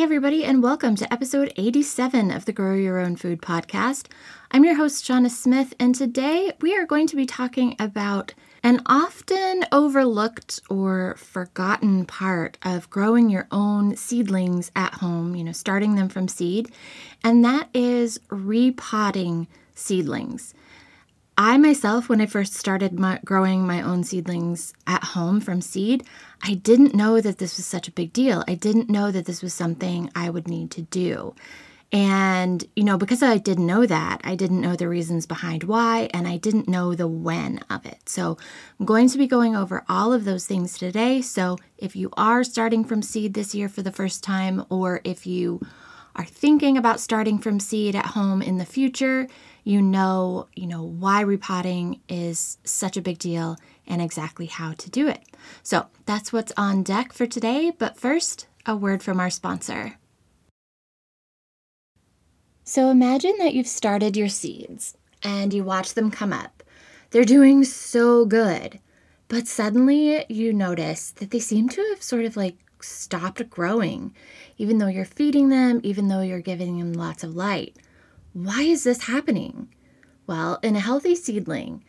Hey, 0.00 0.04
everybody, 0.04 0.46
and 0.46 0.62
welcome 0.62 0.96
to 0.96 1.12
episode 1.12 1.52
87 1.58 2.30
of 2.30 2.46
the 2.46 2.54
Grow 2.54 2.74
Your 2.74 2.98
Own 2.98 3.16
Food 3.16 3.42
podcast. 3.42 4.06
I'm 4.50 4.64
your 4.64 4.76
host, 4.76 5.04
Shauna 5.04 5.28
Smith, 5.30 5.74
and 5.78 5.94
today 5.94 6.54
we 6.62 6.74
are 6.74 6.86
going 6.86 7.06
to 7.08 7.16
be 7.16 7.26
talking 7.26 7.76
about 7.78 8.32
an 8.62 8.80
often 8.86 9.66
overlooked 9.72 10.62
or 10.70 11.16
forgotten 11.18 12.06
part 12.06 12.56
of 12.62 12.88
growing 12.88 13.28
your 13.28 13.46
own 13.52 13.94
seedlings 13.94 14.72
at 14.74 14.94
home, 14.94 15.36
you 15.36 15.44
know, 15.44 15.52
starting 15.52 15.96
them 15.96 16.08
from 16.08 16.28
seed, 16.28 16.72
and 17.22 17.44
that 17.44 17.68
is 17.74 18.18
repotting 18.30 19.48
seedlings. 19.74 20.54
I 21.42 21.56
myself, 21.56 22.10
when 22.10 22.20
I 22.20 22.26
first 22.26 22.52
started 22.52 23.00
my, 23.00 23.18
growing 23.24 23.66
my 23.66 23.80
own 23.80 24.04
seedlings 24.04 24.74
at 24.86 25.02
home 25.02 25.40
from 25.40 25.62
seed, 25.62 26.04
I 26.42 26.52
didn't 26.52 26.94
know 26.94 27.18
that 27.18 27.38
this 27.38 27.56
was 27.56 27.64
such 27.64 27.88
a 27.88 27.92
big 27.92 28.12
deal. 28.12 28.44
I 28.46 28.54
didn't 28.54 28.90
know 28.90 29.10
that 29.10 29.24
this 29.24 29.42
was 29.42 29.54
something 29.54 30.10
I 30.14 30.28
would 30.28 30.48
need 30.48 30.70
to 30.72 30.82
do. 30.82 31.34
And, 31.92 32.62
you 32.76 32.84
know, 32.84 32.98
because 32.98 33.22
I 33.22 33.38
didn't 33.38 33.64
know 33.64 33.86
that, 33.86 34.20
I 34.22 34.34
didn't 34.34 34.60
know 34.60 34.76
the 34.76 34.86
reasons 34.86 35.24
behind 35.24 35.64
why, 35.64 36.10
and 36.12 36.28
I 36.28 36.36
didn't 36.36 36.68
know 36.68 36.94
the 36.94 37.08
when 37.08 37.60
of 37.70 37.86
it. 37.86 38.06
So, 38.06 38.36
I'm 38.78 38.84
going 38.84 39.08
to 39.08 39.16
be 39.16 39.26
going 39.26 39.56
over 39.56 39.82
all 39.88 40.12
of 40.12 40.26
those 40.26 40.46
things 40.46 40.76
today. 40.76 41.22
So, 41.22 41.56
if 41.78 41.96
you 41.96 42.10
are 42.18 42.44
starting 42.44 42.84
from 42.84 43.00
seed 43.00 43.32
this 43.32 43.54
year 43.54 43.70
for 43.70 43.80
the 43.80 43.90
first 43.90 44.22
time, 44.22 44.66
or 44.68 45.00
if 45.04 45.26
you 45.26 45.62
are 46.16 46.24
thinking 46.24 46.76
about 46.76 47.00
starting 47.00 47.38
from 47.38 47.60
seed 47.60 47.94
at 47.94 48.06
home 48.06 48.42
in 48.42 48.58
the 48.58 48.64
future, 48.64 49.28
you 49.64 49.80
know, 49.82 50.48
you 50.54 50.66
know 50.66 50.82
why 50.82 51.20
repotting 51.20 52.00
is 52.08 52.58
such 52.64 52.96
a 52.96 53.02
big 53.02 53.18
deal 53.18 53.56
and 53.86 54.00
exactly 54.00 54.46
how 54.46 54.72
to 54.72 54.90
do 54.90 55.08
it. 55.08 55.22
So, 55.62 55.86
that's 56.06 56.32
what's 56.32 56.52
on 56.56 56.82
deck 56.82 57.12
for 57.12 57.26
today, 57.26 57.72
but 57.76 57.98
first, 57.98 58.46
a 58.66 58.76
word 58.76 59.02
from 59.02 59.20
our 59.20 59.30
sponsor. 59.30 59.96
So, 62.64 62.90
imagine 62.90 63.36
that 63.38 63.54
you've 63.54 63.66
started 63.66 64.16
your 64.16 64.28
seeds 64.28 64.96
and 65.22 65.52
you 65.52 65.64
watch 65.64 65.94
them 65.94 66.10
come 66.10 66.32
up. 66.32 66.62
They're 67.10 67.24
doing 67.24 67.64
so 67.64 68.24
good, 68.24 68.80
but 69.28 69.48
suddenly 69.48 70.24
you 70.28 70.52
notice 70.52 71.10
that 71.12 71.30
they 71.30 71.40
seem 71.40 71.68
to 71.70 71.84
have 71.90 72.02
sort 72.02 72.24
of 72.24 72.36
like 72.36 72.56
stopped 72.82 73.48
growing, 73.50 74.14
even 74.58 74.78
though 74.78 74.86
you're 74.86 75.04
feeding 75.04 75.48
them, 75.48 75.80
even 75.82 76.08
though 76.08 76.22
you're 76.22 76.40
giving 76.40 76.78
them 76.78 76.92
lots 76.92 77.22
of 77.24 77.36
light. 77.36 77.76
Why 78.32 78.62
is 78.62 78.84
this 78.84 79.04
happening? 79.04 79.68
Well, 80.26 80.58
in 80.62 80.76
a 80.76 80.80
healthy 80.80 81.14
seedling, 81.14 81.82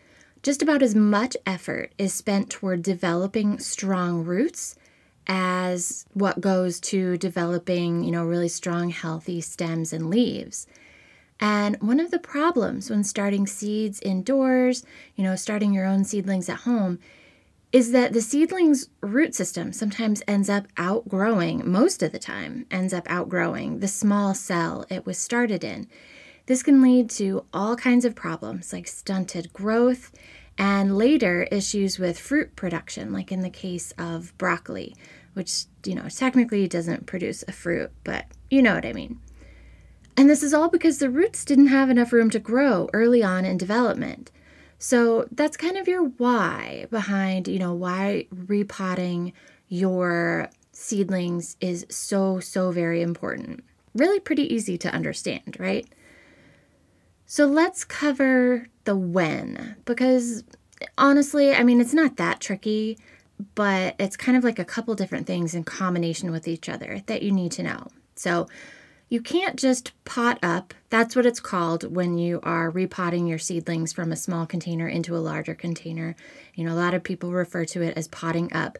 just 0.43 0.61
about 0.61 0.81
as 0.81 0.95
much 0.95 1.37
effort 1.45 1.93
is 1.97 2.13
spent 2.13 2.49
toward 2.49 2.81
developing 2.81 3.59
strong 3.59 4.25
roots 4.25 4.75
as 5.27 6.05
what 6.13 6.41
goes 6.41 6.79
to 6.79 7.17
developing, 7.17 8.03
you 8.03 8.11
know, 8.11 8.25
really 8.25 8.47
strong, 8.47 8.89
healthy 8.89 9.39
stems 9.39 9.93
and 9.93 10.09
leaves. 10.09 10.65
And 11.39 11.75
one 11.81 11.99
of 11.99 12.11
the 12.11 12.19
problems 12.19 12.89
when 12.89 13.03
starting 13.03 13.47
seeds 13.47 13.99
indoors, 14.01 14.83
you 15.15 15.23
know, 15.23 15.35
starting 15.35 15.73
your 15.73 15.85
own 15.85 16.03
seedlings 16.03 16.49
at 16.49 16.61
home, 16.61 16.99
is 17.71 17.91
that 17.91 18.11
the 18.11 18.21
seedling's 18.21 18.89
root 19.01 19.33
system 19.33 19.71
sometimes 19.71 20.21
ends 20.27 20.49
up 20.49 20.67
outgrowing, 20.77 21.61
most 21.69 22.03
of 22.03 22.11
the 22.11 22.19
time, 22.19 22.65
ends 22.69 22.93
up 22.93 23.09
outgrowing 23.09 23.79
the 23.79 23.87
small 23.87 24.33
cell 24.33 24.85
it 24.89 25.05
was 25.05 25.17
started 25.17 25.63
in. 25.63 25.87
This 26.47 26.63
can 26.63 26.81
lead 26.81 27.09
to 27.11 27.45
all 27.53 27.77
kinds 27.77 28.03
of 28.03 28.15
problems 28.15 28.73
like 28.73 28.87
stunted 28.87 29.53
growth 29.53 30.11
and 30.57 30.97
later 30.97 31.43
issues 31.51 31.97
with 31.97 32.19
fruit 32.19 32.55
production, 32.57 33.13
like 33.13 33.31
in 33.31 33.41
the 33.41 33.49
case 33.49 33.93
of 33.97 34.37
broccoli, 34.37 34.93
which, 35.33 35.65
you 35.85 35.95
know, 35.95 36.09
technically 36.09 36.67
doesn't 36.67 37.05
produce 37.05 37.43
a 37.47 37.53
fruit, 37.53 37.91
but 38.03 38.25
you 38.49 38.61
know 38.61 38.75
what 38.75 38.85
I 38.85 38.91
mean. 38.91 39.19
And 40.17 40.29
this 40.29 40.43
is 40.43 40.53
all 40.53 40.67
because 40.67 40.99
the 40.99 41.09
roots 41.09 41.45
didn't 41.45 41.67
have 41.67 41.89
enough 41.89 42.11
room 42.11 42.29
to 42.31 42.39
grow 42.39 42.89
early 42.91 43.23
on 43.23 43.45
in 43.45 43.57
development. 43.57 44.29
So 44.83 45.27
that's 45.31 45.57
kind 45.57 45.77
of 45.77 45.87
your 45.87 46.05
why 46.05 46.87
behind, 46.89 47.47
you 47.47 47.59
know, 47.59 47.71
why 47.71 48.25
repotting 48.31 49.31
your 49.69 50.49
seedlings 50.71 51.55
is 51.61 51.85
so, 51.91 52.39
so 52.39 52.71
very 52.71 53.03
important. 53.03 53.63
Really 53.93 54.19
pretty 54.19 54.51
easy 54.51 54.79
to 54.79 54.91
understand, 54.91 55.55
right? 55.59 55.87
So 57.27 57.45
let's 57.45 57.85
cover 57.85 58.69
the 58.85 58.95
when, 58.95 59.75
because 59.85 60.43
honestly, 60.97 61.53
I 61.53 61.63
mean, 61.63 61.79
it's 61.79 61.93
not 61.93 62.17
that 62.17 62.39
tricky, 62.39 62.97
but 63.53 63.93
it's 63.99 64.17
kind 64.17 64.35
of 64.35 64.43
like 64.43 64.57
a 64.57 64.65
couple 64.65 64.95
different 64.95 65.27
things 65.27 65.53
in 65.53 65.63
combination 65.63 66.31
with 66.31 66.47
each 66.47 66.67
other 66.67 67.03
that 67.05 67.21
you 67.21 67.31
need 67.31 67.51
to 67.51 67.61
know. 67.61 67.87
So 68.15 68.47
you 69.11 69.21
can't 69.21 69.59
just 69.59 69.91
pot 70.05 70.39
up. 70.41 70.73
That's 70.89 71.17
what 71.17 71.25
it's 71.25 71.41
called 71.41 71.93
when 71.93 72.17
you 72.17 72.39
are 72.43 72.69
repotting 72.69 73.27
your 73.27 73.39
seedlings 73.39 73.91
from 73.91 74.09
a 74.09 74.15
small 74.15 74.45
container 74.45 74.87
into 74.87 75.17
a 75.17 75.19
larger 75.19 75.53
container. 75.53 76.15
You 76.55 76.63
know, 76.63 76.73
a 76.73 76.79
lot 76.79 76.93
of 76.93 77.03
people 77.03 77.33
refer 77.33 77.65
to 77.65 77.81
it 77.81 77.97
as 77.97 78.07
potting 78.07 78.53
up. 78.53 78.77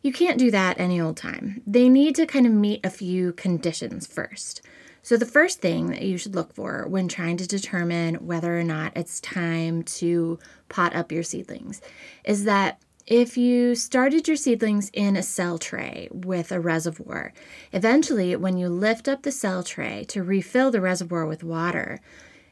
You 0.00 0.12
can't 0.12 0.38
do 0.38 0.52
that 0.52 0.78
any 0.78 1.00
old 1.00 1.16
time. 1.16 1.62
They 1.66 1.88
need 1.88 2.14
to 2.14 2.26
kind 2.26 2.46
of 2.46 2.52
meet 2.52 2.86
a 2.86 2.90
few 2.90 3.32
conditions 3.32 4.06
first. 4.06 4.62
So, 5.02 5.16
the 5.16 5.26
first 5.26 5.60
thing 5.60 5.88
that 5.88 6.02
you 6.02 6.16
should 6.16 6.36
look 6.36 6.54
for 6.54 6.86
when 6.86 7.08
trying 7.08 7.36
to 7.38 7.48
determine 7.48 8.24
whether 8.24 8.56
or 8.56 8.62
not 8.62 8.96
it's 8.96 9.20
time 9.20 9.82
to 9.82 10.38
pot 10.68 10.94
up 10.94 11.10
your 11.10 11.24
seedlings 11.24 11.80
is 12.24 12.44
that 12.44 12.80
if 13.12 13.36
you 13.36 13.74
started 13.74 14.26
your 14.26 14.38
seedlings 14.38 14.88
in 14.94 15.16
a 15.16 15.22
cell 15.22 15.58
tray 15.58 16.08
with 16.10 16.50
a 16.50 16.58
reservoir, 16.58 17.34
eventually, 17.70 18.34
when 18.36 18.56
you 18.56 18.70
lift 18.70 19.06
up 19.06 19.20
the 19.20 19.30
cell 19.30 19.62
tray 19.62 20.02
to 20.04 20.22
refill 20.22 20.70
the 20.70 20.80
reservoir 20.80 21.26
with 21.26 21.44
water, 21.44 22.00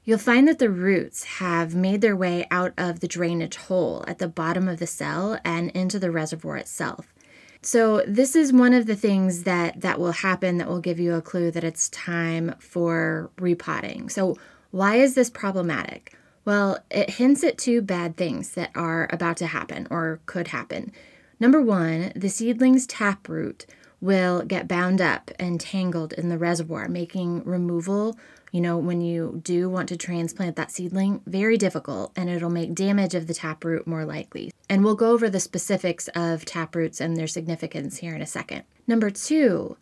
you'll 0.04 0.19
find 0.19 0.47
that 0.47 0.59
the 0.59 0.69
roots 0.69 1.25
have 1.25 1.75
made 1.75 2.03
their 2.03 2.15
way 2.15 2.47
out 2.50 2.75
of 2.76 3.00
the 3.00 3.09
drainage 3.09 3.56
hole 3.56 4.04
at 4.06 4.19
the 4.19 4.28
bottom 4.28 4.69
of 4.69 4.78
the 4.78 4.87
cell 4.87 5.41
and 5.47 5.71
into 5.71 5.98
the 5.98 6.10
reservoir 6.10 6.59
itself. 6.59 7.15
So 7.62 8.04
this 8.06 8.37
is 8.37 8.53
one 8.53 8.75
of 8.75 8.84
the 8.84 8.97
things 8.97 9.44
that 9.44 9.81
that 9.81 9.98
will 9.98 10.12
happen 10.12 10.59
that 10.59 10.69
will 10.69 10.81
give 10.81 11.00
you 11.00 11.15
a 11.15 11.22
clue 11.22 11.50
that 11.53 11.65
it's 11.65 11.88
time 11.88 12.54
for 12.59 13.31
repotting. 13.38 14.10
So 14.10 14.37
why 14.72 14.97
is 14.97 15.15
this 15.15 15.31
problematic? 15.31 16.15
Well, 16.44 16.78
it 16.90 17.10
hints 17.10 17.44
at 17.44 17.58
two 17.58 17.82
bad 17.82 18.16
things 18.16 18.50
that 18.50 18.70
are 18.74 19.08
about 19.12 19.36
to 19.38 19.46
happen 19.46 19.86
or 19.90 20.20
could 20.26 20.48
happen. 20.48 20.92
Number 21.38 21.60
1, 21.60 22.12
the 22.16 22.28
seedling's 22.28 22.86
taproot 22.86 23.66
will 24.00 24.42
get 24.42 24.68
bound 24.68 25.00
up 25.00 25.30
and 25.38 25.60
tangled 25.60 26.12
in 26.14 26.28
the 26.28 26.38
reservoir, 26.38 26.88
making 26.88 27.44
removal 27.44 28.16
you 28.52 28.60
know, 28.60 28.78
when 28.78 29.00
you 29.00 29.40
do 29.44 29.70
want 29.70 29.88
to 29.90 29.96
transplant 29.96 30.56
that 30.56 30.70
seedling, 30.70 31.22
very 31.26 31.56
difficult 31.56 32.12
and 32.16 32.28
it'll 32.28 32.50
make 32.50 32.74
damage 32.74 33.14
of 33.14 33.26
the 33.26 33.34
taproot 33.34 33.86
more 33.86 34.04
likely. 34.04 34.52
And 34.68 34.84
we'll 34.84 34.96
go 34.96 35.10
over 35.10 35.30
the 35.30 35.40
specifics 35.40 36.08
of 36.08 36.44
taproots 36.44 37.00
and 37.00 37.16
their 37.16 37.26
significance 37.26 37.98
here 37.98 38.14
in 38.14 38.22
a 38.22 38.26
second. 38.26 38.64
Number 38.86 39.10
two, 39.10 39.76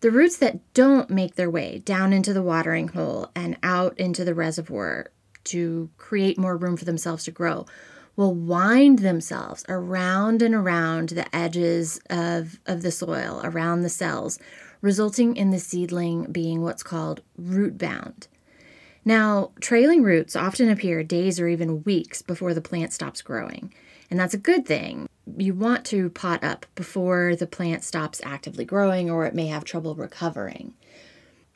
the 0.00 0.10
roots 0.10 0.36
that 0.38 0.58
don't 0.74 1.10
make 1.10 1.34
their 1.34 1.50
way 1.50 1.78
down 1.78 2.12
into 2.12 2.32
the 2.32 2.42
watering 2.42 2.88
hole 2.88 3.30
and 3.34 3.56
out 3.62 3.98
into 3.98 4.24
the 4.24 4.34
reservoir 4.34 5.10
to 5.48 5.90
create 5.98 6.38
more 6.38 6.56
room 6.56 6.76
for 6.76 6.84
themselves 6.84 7.24
to 7.24 7.30
grow 7.30 7.66
will 8.18 8.34
wind 8.34 8.98
themselves 8.98 9.64
around 9.68 10.42
and 10.42 10.52
around 10.52 11.10
the 11.10 11.36
edges 11.36 12.00
of, 12.10 12.58
of 12.66 12.82
the 12.82 12.90
soil, 12.90 13.40
around 13.44 13.82
the 13.82 13.88
cells, 13.88 14.40
resulting 14.80 15.36
in 15.36 15.50
the 15.50 15.58
seedling 15.60 16.24
being 16.32 16.60
what's 16.60 16.82
called 16.82 17.22
root 17.36 17.78
bound. 17.78 18.26
Now, 19.04 19.52
trailing 19.60 20.02
roots 20.02 20.34
often 20.34 20.68
appear 20.68 21.04
days 21.04 21.38
or 21.38 21.46
even 21.46 21.84
weeks 21.84 22.20
before 22.20 22.54
the 22.54 22.60
plant 22.60 22.92
stops 22.92 23.22
growing, 23.22 23.72
and 24.10 24.18
that's 24.18 24.34
a 24.34 24.38
good 24.38 24.66
thing. 24.66 25.08
You 25.36 25.54
want 25.54 25.84
to 25.86 26.10
pot 26.10 26.42
up 26.42 26.66
before 26.74 27.36
the 27.36 27.46
plant 27.46 27.84
stops 27.84 28.20
actively 28.24 28.64
growing 28.64 29.10
or 29.10 29.26
it 29.26 29.34
may 29.34 29.46
have 29.46 29.64
trouble 29.64 29.94
recovering. 29.94 30.74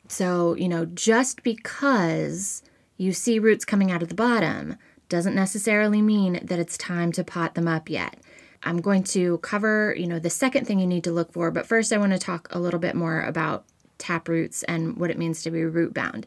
So, 0.07 0.55
you 0.55 0.69
know, 0.69 0.85
just 0.85 1.43
because 1.43 2.63
you 2.97 3.13
see 3.13 3.39
roots 3.39 3.65
coming 3.65 3.91
out 3.91 4.03
of 4.03 4.09
the 4.09 4.15
bottom 4.15 4.77
doesn't 5.09 5.35
necessarily 5.35 6.01
mean 6.01 6.39
that 6.43 6.59
it's 6.59 6.77
time 6.77 7.11
to 7.13 7.23
pot 7.23 7.55
them 7.55 7.67
up 7.67 7.89
yet. 7.89 8.17
I'm 8.63 8.81
going 8.81 9.03
to 9.05 9.39
cover, 9.39 9.93
you 9.97 10.07
know, 10.07 10.19
the 10.19 10.29
second 10.29 10.65
thing 10.65 10.79
you 10.79 10.87
need 10.87 11.03
to 11.03 11.11
look 11.11 11.33
for, 11.33 11.51
but 11.51 11.67
first 11.67 11.91
I 11.91 11.97
want 11.97 12.13
to 12.13 12.19
talk 12.19 12.47
a 12.51 12.59
little 12.59 12.79
bit 12.79 12.95
more 12.95 13.21
about 13.21 13.65
tap 13.97 14.27
roots 14.27 14.63
and 14.63 14.97
what 14.97 15.09
it 15.09 15.17
means 15.17 15.43
to 15.43 15.51
be 15.51 15.63
root 15.63 15.93
bound. 15.93 16.25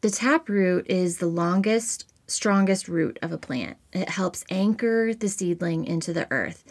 The 0.00 0.10
taproot 0.10 0.86
is 0.88 1.18
the 1.18 1.26
longest, 1.26 2.10
strongest 2.26 2.88
root 2.88 3.18
of 3.20 3.32
a 3.32 3.38
plant. 3.38 3.76
It 3.92 4.08
helps 4.08 4.44
anchor 4.50 5.12
the 5.12 5.28
seedling 5.28 5.84
into 5.84 6.12
the 6.14 6.26
earth. 6.30 6.64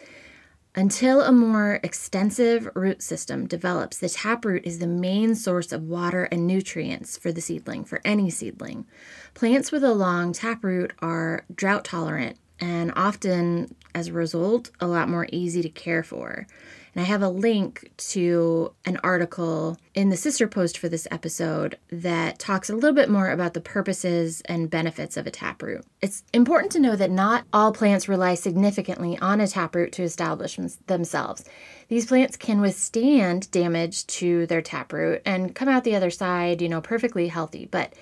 Until 0.74 1.20
a 1.20 1.32
more 1.32 1.80
extensive 1.82 2.68
root 2.76 3.02
system 3.02 3.48
develops, 3.48 3.98
the 3.98 4.08
taproot 4.08 4.64
is 4.64 4.78
the 4.78 4.86
main 4.86 5.34
source 5.34 5.72
of 5.72 5.82
water 5.82 6.24
and 6.30 6.46
nutrients 6.46 7.16
for 7.16 7.32
the 7.32 7.40
seedling, 7.40 7.84
for 7.84 8.00
any 8.04 8.30
seedling. 8.30 8.86
Plants 9.34 9.72
with 9.72 9.82
a 9.82 9.92
long 9.92 10.32
taproot 10.32 10.92
are 11.00 11.44
drought 11.52 11.84
tolerant 11.84 12.36
and 12.60 12.92
often, 12.94 13.74
as 13.94 14.08
a 14.08 14.12
result, 14.12 14.70
a 14.80 14.86
lot 14.86 15.08
more 15.08 15.26
easy 15.32 15.62
to 15.62 15.68
care 15.68 16.04
for. 16.04 16.46
And 16.94 17.02
I 17.02 17.06
have 17.06 17.22
a 17.22 17.28
link 17.28 17.92
to 17.96 18.72
an 18.84 18.98
article 19.04 19.78
in 19.94 20.08
the 20.08 20.16
sister 20.16 20.48
post 20.48 20.76
for 20.76 20.88
this 20.88 21.06
episode 21.10 21.78
that 21.90 22.38
talks 22.38 22.68
a 22.68 22.74
little 22.74 22.94
bit 22.94 23.08
more 23.08 23.30
about 23.30 23.54
the 23.54 23.60
purposes 23.60 24.40
and 24.46 24.70
benefits 24.70 25.16
of 25.16 25.26
a 25.26 25.30
taproot. 25.30 25.84
It's 26.00 26.24
important 26.32 26.72
to 26.72 26.80
know 26.80 26.96
that 26.96 27.10
not 27.10 27.44
all 27.52 27.72
plants 27.72 28.08
rely 28.08 28.34
significantly 28.34 29.18
on 29.18 29.40
a 29.40 29.46
taproot 29.46 29.92
to 29.92 30.02
establish 30.02 30.58
themselves. 30.86 31.44
These 31.88 32.06
plants 32.06 32.36
can 32.36 32.60
withstand 32.60 33.50
damage 33.50 34.06
to 34.08 34.46
their 34.46 34.62
taproot 34.62 35.22
and 35.24 35.54
come 35.54 35.68
out 35.68 35.84
the 35.84 35.96
other 35.96 36.10
side, 36.10 36.60
you 36.60 36.68
know, 36.68 36.80
perfectly 36.80 37.28
healthy. 37.28 37.68
But 37.70 37.92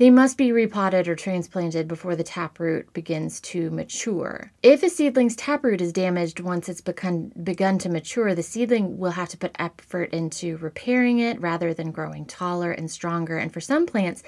they 0.00 0.08
must 0.08 0.38
be 0.38 0.50
repotted 0.50 1.06
or 1.08 1.14
transplanted 1.14 1.86
before 1.86 2.16
the 2.16 2.24
taproot 2.24 2.90
begins 2.94 3.38
to 3.38 3.70
mature. 3.70 4.50
If 4.62 4.82
a 4.82 4.88
seedling's 4.88 5.36
taproot 5.36 5.82
is 5.82 5.92
damaged 5.92 6.40
once 6.40 6.70
it's 6.70 6.80
begun, 6.80 7.30
begun 7.44 7.76
to 7.80 7.90
mature, 7.90 8.34
the 8.34 8.42
seedling 8.42 8.96
will 8.96 9.10
have 9.10 9.28
to 9.28 9.36
put 9.36 9.54
effort 9.58 10.08
into 10.14 10.56
repairing 10.56 11.18
it 11.18 11.38
rather 11.38 11.74
than 11.74 11.90
growing 11.90 12.24
taller 12.24 12.72
and 12.72 12.90
stronger. 12.90 13.36
And 13.36 13.52
for 13.52 13.60
some 13.60 13.84
plants, 13.84 14.22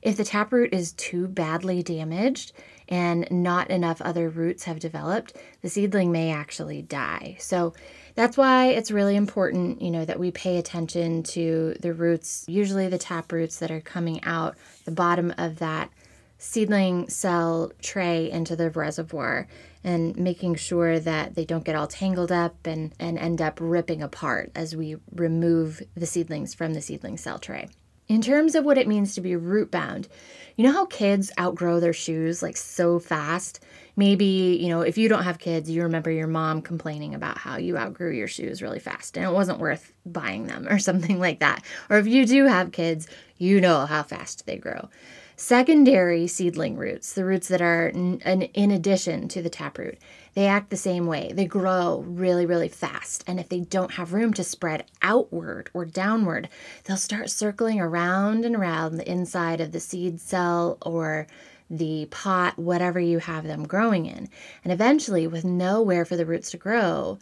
if 0.00 0.16
the 0.16 0.24
taproot 0.24 0.72
is 0.72 0.92
too 0.92 1.28
badly 1.28 1.82
damaged 1.82 2.52
and 2.88 3.30
not 3.30 3.68
enough 3.68 4.00
other 4.00 4.30
roots 4.30 4.64
have 4.64 4.80
developed, 4.80 5.36
the 5.60 5.68
seedling 5.68 6.10
may 6.12 6.32
actually 6.32 6.80
die. 6.80 7.36
So 7.38 7.74
that's 8.20 8.36
why 8.36 8.66
it's 8.66 8.90
really 8.90 9.16
important, 9.16 9.80
you 9.80 9.90
know, 9.90 10.04
that 10.04 10.20
we 10.20 10.30
pay 10.30 10.58
attention 10.58 11.22
to 11.22 11.74
the 11.80 11.94
roots, 11.94 12.44
usually 12.46 12.86
the 12.86 12.98
tap 12.98 13.32
roots 13.32 13.58
that 13.60 13.70
are 13.70 13.80
coming 13.80 14.22
out 14.24 14.58
the 14.84 14.90
bottom 14.90 15.32
of 15.38 15.58
that 15.60 15.90
seedling 16.36 17.08
cell 17.08 17.72
tray 17.80 18.30
into 18.30 18.54
the 18.54 18.68
reservoir 18.68 19.48
and 19.82 20.18
making 20.18 20.54
sure 20.54 21.00
that 21.00 21.34
they 21.34 21.46
don't 21.46 21.64
get 21.64 21.74
all 21.74 21.86
tangled 21.86 22.30
up 22.30 22.66
and, 22.66 22.92
and 23.00 23.18
end 23.18 23.40
up 23.40 23.56
ripping 23.58 24.02
apart 24.02 24.52
as 24.54 24.76
we 24.76 24.96
remove 25.14 25.80
the 25.94 26.04
seedlings 26.04 26.52
from 26.52 26.74
the 26.74 26.82
seedling 26.82 27.16
cell 27.16 27.38
tray. 27.38 27.70
In 28.10 28.20
terms 28.22 28.56
of 28.56 28.64
what 28.64 28.76
it 28.76 28.88
means 28.88 29.14
to 29.14 29.20
be 29.20 29.36
root 29.36 29.70
bound, 29.70 30.08
you 30.56 30.64
know 30.64 30.72
how 30.72 30.84
kids 30.86 31.30
outgrow 31.38 31.78
their 31.78 31.92
shoes 31.92 32.42
like 32.42 32.56
so 32.56 32.98
fast? 32.98 33.60
Maybe, 33.94 34.58
you 34.60 34.68
know, 34.68 34.80
if 34.80 34.98
you 34.98 35.08
don't 35.08 35.22
have 35.22 35.38
kids, 35.38 35.70
you 35.70 35.84
remember 35.84 36.10
your 36.10 36.26
mom 36.26 36.60
complaining 36.60 37.14
about 37.14 37.38
how 37.38 37.56
you 37.56 37.78
outgrew 37.78 38.10
your 38.10 38.26
shoes 38.26 38.62
really 38.62 38.80
fast 38.80 39.16
and 39.16 39.24
it 39.24 39.32
wasn't 39.32 39.60
worth 39.60 39.92
buying 40.04 40.48
them 40.48 40.66
or 40.66 40.78
something 40.80 41.20
like 41.20 41.38
that. 41.38 41.62
Or 41.88 41.98
if 41.98 42.08
you 42.08 42.26
do 42.26 42.46
have 42.46 42.72
kids, 42.72 43.06
you 43.38 43.60
know 43.60 43.86
how 43.86 44.02
fast 44.02 44.44
they 44.44 44.56
grow. 44.56 44.88
Secondary 45.36 46.26
seedling 46.26 46.76
roots, 46.76 47.12
the 47.12 47.24
roots 47.24 47.46
that 47.46 47.62
are 47.62 47.86
in 47.90 48.70
addition 48.72 49.28
to 49.28 49.40
the 49.40 49.48
taproot, 49.48 49.98
they 50.34 50.46
act 50.46 50.70
the 50.70 50.76
same 50.76 51.06
way. 51.06 51.32
They 51.34 51.46
grow 51.46 52.04
really, 52.06 52.46
really 52.46 52.68
fast. 52.68 53.24
And 53.26 53.40
if 53.40 53.48
they 53.48 53.60
don't 53.60 53.92
have 53.92 54.12
room 54.12 54.32
to 54.34 54.44
spread 54.44 54.84
outward 55.02 55.70
or 55.74 55.84
downward, 55.84 56.48
they'll 56.84 56.96
start 56.96 57.30
circling 57.30 57.80
around 57.80 58.44
and 58.44 58.54
around 58.54 58.96
the 58.96 59.10
inside 59.10 59.60
of 59.60 59.72
the 59.72 59.80
seed 59.80 60.20
cell 60.20 60.78
or 60.82 61.26
the 61.68 62.06
pot, 62.10 62.58
whatever 62.58 62.98
you 62.98 63.18
have 63.18 63.44
them 63.44 63.66
growing 63.66 64.06
in. 64.06 64.28
And 64.64 64.72
eventually, 64.72 65.26
with 65.26 65.44
nowhere 65.44 66.04
for 66.04 66.16
the 66.16 66.26
roots 66.26 66.50
to 66.50 66.56
grow, 66.56 67.18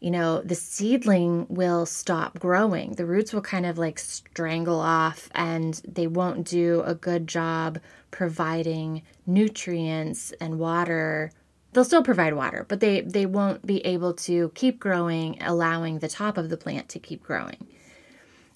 you 0.00 0.12
know, 0.12 0.40
the 0.42 0.54
seedling 0.54 1.46
will 1.48 1.84
stop 1.84 2.38
growing. 2.38 2.92
The 2.92 3.06
roots 3.06 3.32
will 3.32 3.40
kind 3.40 3.66
of 3.66 3.78
like 3.78 3.98
strangle 3.98 4.78
off 4.78 5.28
and 5.34 5.74
they 5.86 6.06
won't 6.06 6.46
do 6.46 6.82
a 6.86 6.94
good 6.94 7.26
job 7.26 7.80
providing 8.12 9.02
nutrients 9.26 10.32
and 10.40 10.58
water. 10.58 11.32
They'll 11.78 11.84
still 11.84 12.02
provide 12.02 12.34
water, 12.34 12.66
but 12.66 12.80
they, 12.80 13.02
they 13.02 13.24
won't 13.24 13.64
be 13.64 13.86
able 13.86 14.12
to 14.14 14.50
keep 14.56 14.80
growing, 14.80 15.40
allowing 15.40 16.00
the 16.00 16.08
top 16.08 16.36
of 16.36 16.48
the 16.48 16.56
plant 16.56 16.88
to 16.88 16.98
keep 16.98 17.22
growing. 17.22 17.68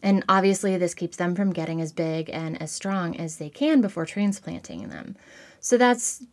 And 0.03 0.25
obviously, 0.29 0.77
this 0.77 0.93
keeps 0.93 1.19
them 1.19 1.37
from 1.37 1.53
getting 1.53 1.81
as 1.81 1.93
big 1.93 2.29
and 2.31 2.61
as 2.61 2.73
strong 2.73 3.17
as 3.17 3.37
they 3.37 3.49
can 3.49 3.81
before 3.81 4.07
transplanting 4.07 4.89
them. 4.89 5.15
So 5.61 5.79
that's 5.79 6.25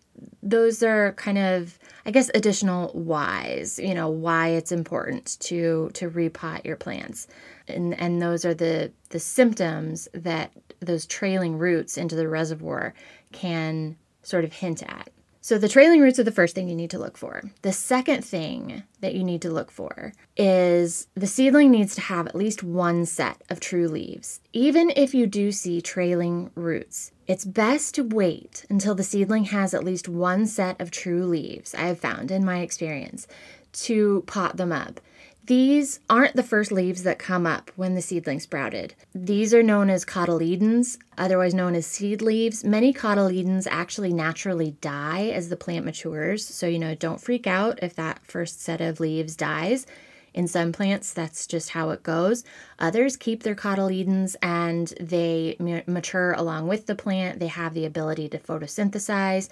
those 0.42 0.82
are 0.82 1.14
kind 1.14 1.38
of 1.38 1.80
i 2.06 2.12
guess 2.12 2.30
additional 2.36 2.90
whys 2.90 3.80
you 3.80 3.94
know 3.94 4.10
why 4.10 4.50
it's 4.50 4.72
important 4.72 5.38
to 5.40 5.90
to 5.94 6.10
repot 6.10 6.66
your 6.66 6.76
plants 6.76 7.26
and 7.70 7.98
and 7.98 8.22
those 8.22 8.44
are 8.44 8.54
the 8.54 8.92
the 9.12 9.20
symptoms 9.20 10.10
that 10.14 10.52
those 10.82 11.06
trailing 11.06 11.58
roots 11.58 11.98
into 11.98 12.18
the 12.18 12.28
reservoir 12.28 12.94
can 13.32 13.96
sort 14.24 14.44
of 14.44 14.52
hint 14.52 14.84
at 14.84 15.10
so 15.42 15.58
the 15.58 15.70
trailing 15.70 16.02
roots 16.02 16.20
are 16.20 16.24
the 16.24 16.32
first 16.32 16.54
thing 16.54 16.68
you 16.68 16.76
need 16.76 16.90
to 16.90 17.00
look 17.00 17.18
for. 17.18 17.44
The 17.62 17.72
second 17.72 18.24
thing 18.26 18.84
that 19.00 19.16
you 19.16 19.24
need 19.24 19.42
to 19.44 19.50
look 19.50 19.72
for 19.72 20.14
is 20.36 21.08
the 21.16 21.28
seedling 21.28 21.72
needs 21.72 21.96
to 21.96 22.02
have 22.02 22.28
at 22.28 22.36
least 22.36 22.64
one 22.64 23.06
set 23.06 23.42
of 23.50 23.60
true 23.60 23.88
leaves. 23.88 24.42
Even 24.52 24.92
if 24.96 25.14
you 25.14 25.28
do 25.28 25.52
see 25.52 25.82
trailing 25.82 26.52
roots, 26.56 27.12
it's 27.26 27.46
best 27.46 27.96
to 27.96 28.04
wait 28.04 28.66
until 28.70 28.96
the 28.96 29.04
seedling 29.04 29.46
has 29.46 29.74
at 29.74 29.84
least 29.84 30.10
one 30.10 30.46
set 30.46 30.80
of 30.82 30.92
true 30.92 31.26
leaves, 31.26 31.74
I 31.74 31.82
have 31.82 32.00
found 32.00 32.32
in 32.32 32.44
my 32.44 32.60
experience, 32.60 33.28
to 33.72 34.24
pot 34.28 34.58
them 34.58 34.72
up. 34.72 35.00
These 35.50 36.00
aren't 36.08 36.36
the 36.36 36.44
first 36.44 36.72
leaves 36.72 37.02
that 37.02 37.18
come 37.18 37.48
up 37.48 37.72
when 37.76 37.96
the 37.96 38.04
seedling 38.04 38.40
sprouted. 38.40 38.94
These 39.16 39.52
are 39.52 39.64
known 39.64 39.90
as 39.90 40.06
cotyledons, 40.06 41.00
otherwise 41.18 41.56
known 41.56 41.74
as 41.74 41.88
seed 41.88 42.22
leaves. 42.22 42.64
Many 42.64 42.94
cotyledons 42.94 43.66
actually 43.68 44.14
naturally 44.14 44.76
die 44.80 45.30
as 45.30 45.50
the 45.50 45.58
plant 45.58 45.86
matures, 45.86 46.46
so 46.46 46.68
you 46.68 46.78
know, 46.78 46.94
don't 46.94 47.20
freak 47.20 47.48
out 47.48 47.80
if 47.82 47.96
that 47.96 48.24
first 48.24 48.62
set 48.62 48.80
of 48.80 49.00
leaves 49.00 49.36
dies. 49.36 49.88
In 50.36 50.48
some 50.48 50.72
plants, 50.72 51.14
that's 51.14 51.48
just 51.48 51.72
how 51.72 51.90
it 51.90 52.04
goes. 52.04 52.44
Others 52.78 53.18
keep 53.18 53.42
their 53.42 53.56
cotyledons 53.56 54.36
and 54.44 54.94
they 55.02 55.56
mature 55.88 56.34
along 56.34 56.68
with 56.68 56.86
the 56.86 56.94
plant. 56.94 57.40
They 57.40 57.48
have 57.48 57.74
the 57.74 57.86
ability 57.86 58.30
to 58.30 58.38
photosynthesize. 58.38 59.50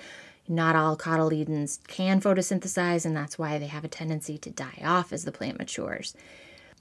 Not 0.48 0.75
all 0.75 0.96
cotyledons 0.96 1.80
can 1.88 2.22
photosynthesize, 2.22 3.06
and 3.06 3.16
that's 3.16 3.38
why 3.38 3.58
they 3.58 3.68
have 3.68 3.84
a 3.84 3.89
tendency 3.89 4.38
to 4.38 4.50
die 4.50 4.82
off 4.84 5.12
as 5.12 5.25
the 5.25 5.32
plant 5.32 5.58
matures. 5.58 6.16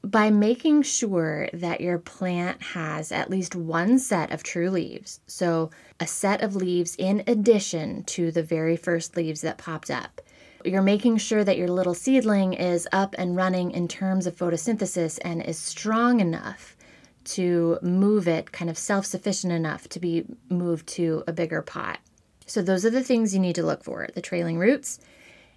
By 0.05 0.31
making 0.31 0.83
sure 0.83 1.49
that 1.53 1.81
your 1.81 1.99
plant 1.99 2.63
has 2.63 3.11
at 3.11 3.31
least 3.31 3.57
one 3.57 3.99
set 3.99 4.31
of 4.31 4.43
true 4.45 4.71
leaves, 4.71 5.21
so 5.27 5.71
a 5.99 6.07
set 6.07 6.43
of 6.43 6.55
leaves 6.55 6.95
in 6.97 7.25
addition 7.27 8.05
to 8.05 8.31
the 8.31 8.43
very 8.43 8.77
first 8.77 9.17
leaves 9.17 9.41
that 9.41 9.59
popped 9.59 9.91
up, 9.91 10.21
you're 10.65 10.83
making 10.83 11.17
sure 11.17 11.45
that 11.45 11.57
your 11.57 11.69
little 11.69 11.95
seedling 11.95 12.53
is 12.53 12.87
up 12.93 13.15
and 13.19 13.37
running 13.37 13.71
in 13.71 13.89
terms 13.89 14.27
of 14.27 14.37
photosynthesis 14.37 15.19
and 15.25 15.43
is 15.43 15.59
strong 15.59 16.21
enough 16.21 16.77
to 17.25 17.79
move 17.83 18.29
it, 18.29 18.53
kind 18.53 18.71
of 18.71 18.79
self 18.79 19.05
sufficient 19.05 19.53
enough 19.53 19.89
to 19.89 19.99
be 19.99 20.25
moved 20.49 20.87
to 20.87 21.25
a 21.27 21.33
bigger 21.33 21.63
pot. 21.63 21.99
So 22.47 22.63
those 22.63 22.87
are 22.87 22.91
the 22.91 23.03
things 23.03 23.35
you 23.35 23.41
need 23.41 23.57
to 23.57 23.67
look 23.67 23.85
for, 23.85 24.09
the 24.15 24.23
trailing 24.23 24.59
roots 24.59 25.01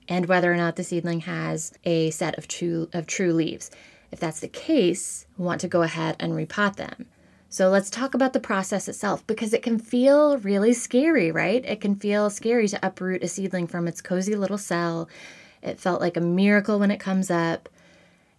and 0.09 0.25
whether 0.25 0.51
or 0.51 0.57
not 0.57 0.75
the 0.75 0.83
seedling 0.83 1.21
has 1.21 1.71
a 1.85 2.09
set 2.09 2.37
of 2.37 2.47
true 2.47 2.89
of 2.91 3.05
true 3.05 3.31
leaves. 3.31 3.69
If 4.11 4.19
that's 4.19 4.39
the 4.39 4.47
case, 4.47 5.27
we 5.37 5.45
want 5.45 5.61
to 5.61 5.67
go 5.67 5.83
ahead 5.83 6.15
and 6.19 6.33
repot 6.33 6.75
them. 6.75 7.05
So 7.47 7.69
let's 7.69 7.89
talk 7.89 8.13
about 8.13 8.33
the 8.33 8.39
process 8.39 8.87
itself 8.87 9.25
because 9.25 9.53
it 9.53 9.63
can 9.63 9.79
feel 9.79 10.37
really 10.39 10.73
scary, 10.73 11.31
right? 11.31 11.63
It 11.63 11.79
can 11.79 11.95
feel 11.95 12.29
scary 12.29 12.67
to 12.67 12.85
uproot 12.85 13.23
a 13.23 13.27
seedling 13.27 13.67
from 13.67 13.87
its 13.87 14.01
cozy 14.01 14.35
little 14.35 14.57
cell. 14.57 15.09
It 15.61 15.79
felt 15.79 16.01
like 16.01 16.17
a 16.17 16.21
miracle 16.21 16.79
when 16.79 16.91
it 16.91 16.99
comes 16.99 17.31
up. 17.31 17.69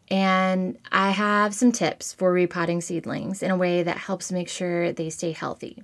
And 0.09 0.77
I 0.91 1.11
have 1.11 1.55
some 1.55 1.71
tips 1.71 2.13
for 2.13 2.33
repotting 2.33 2.81
seedlings 2.81 3.43
in 3.43 3.51
a 3.51 3.57
way 3.57 3.85
that 3.85 3.97
helps 3.97 4.33
make 4.33 4.49
sure 4.49 4.93
they 4.93 5.11
stay 5.11 5.33
healthy. 5.33 5.83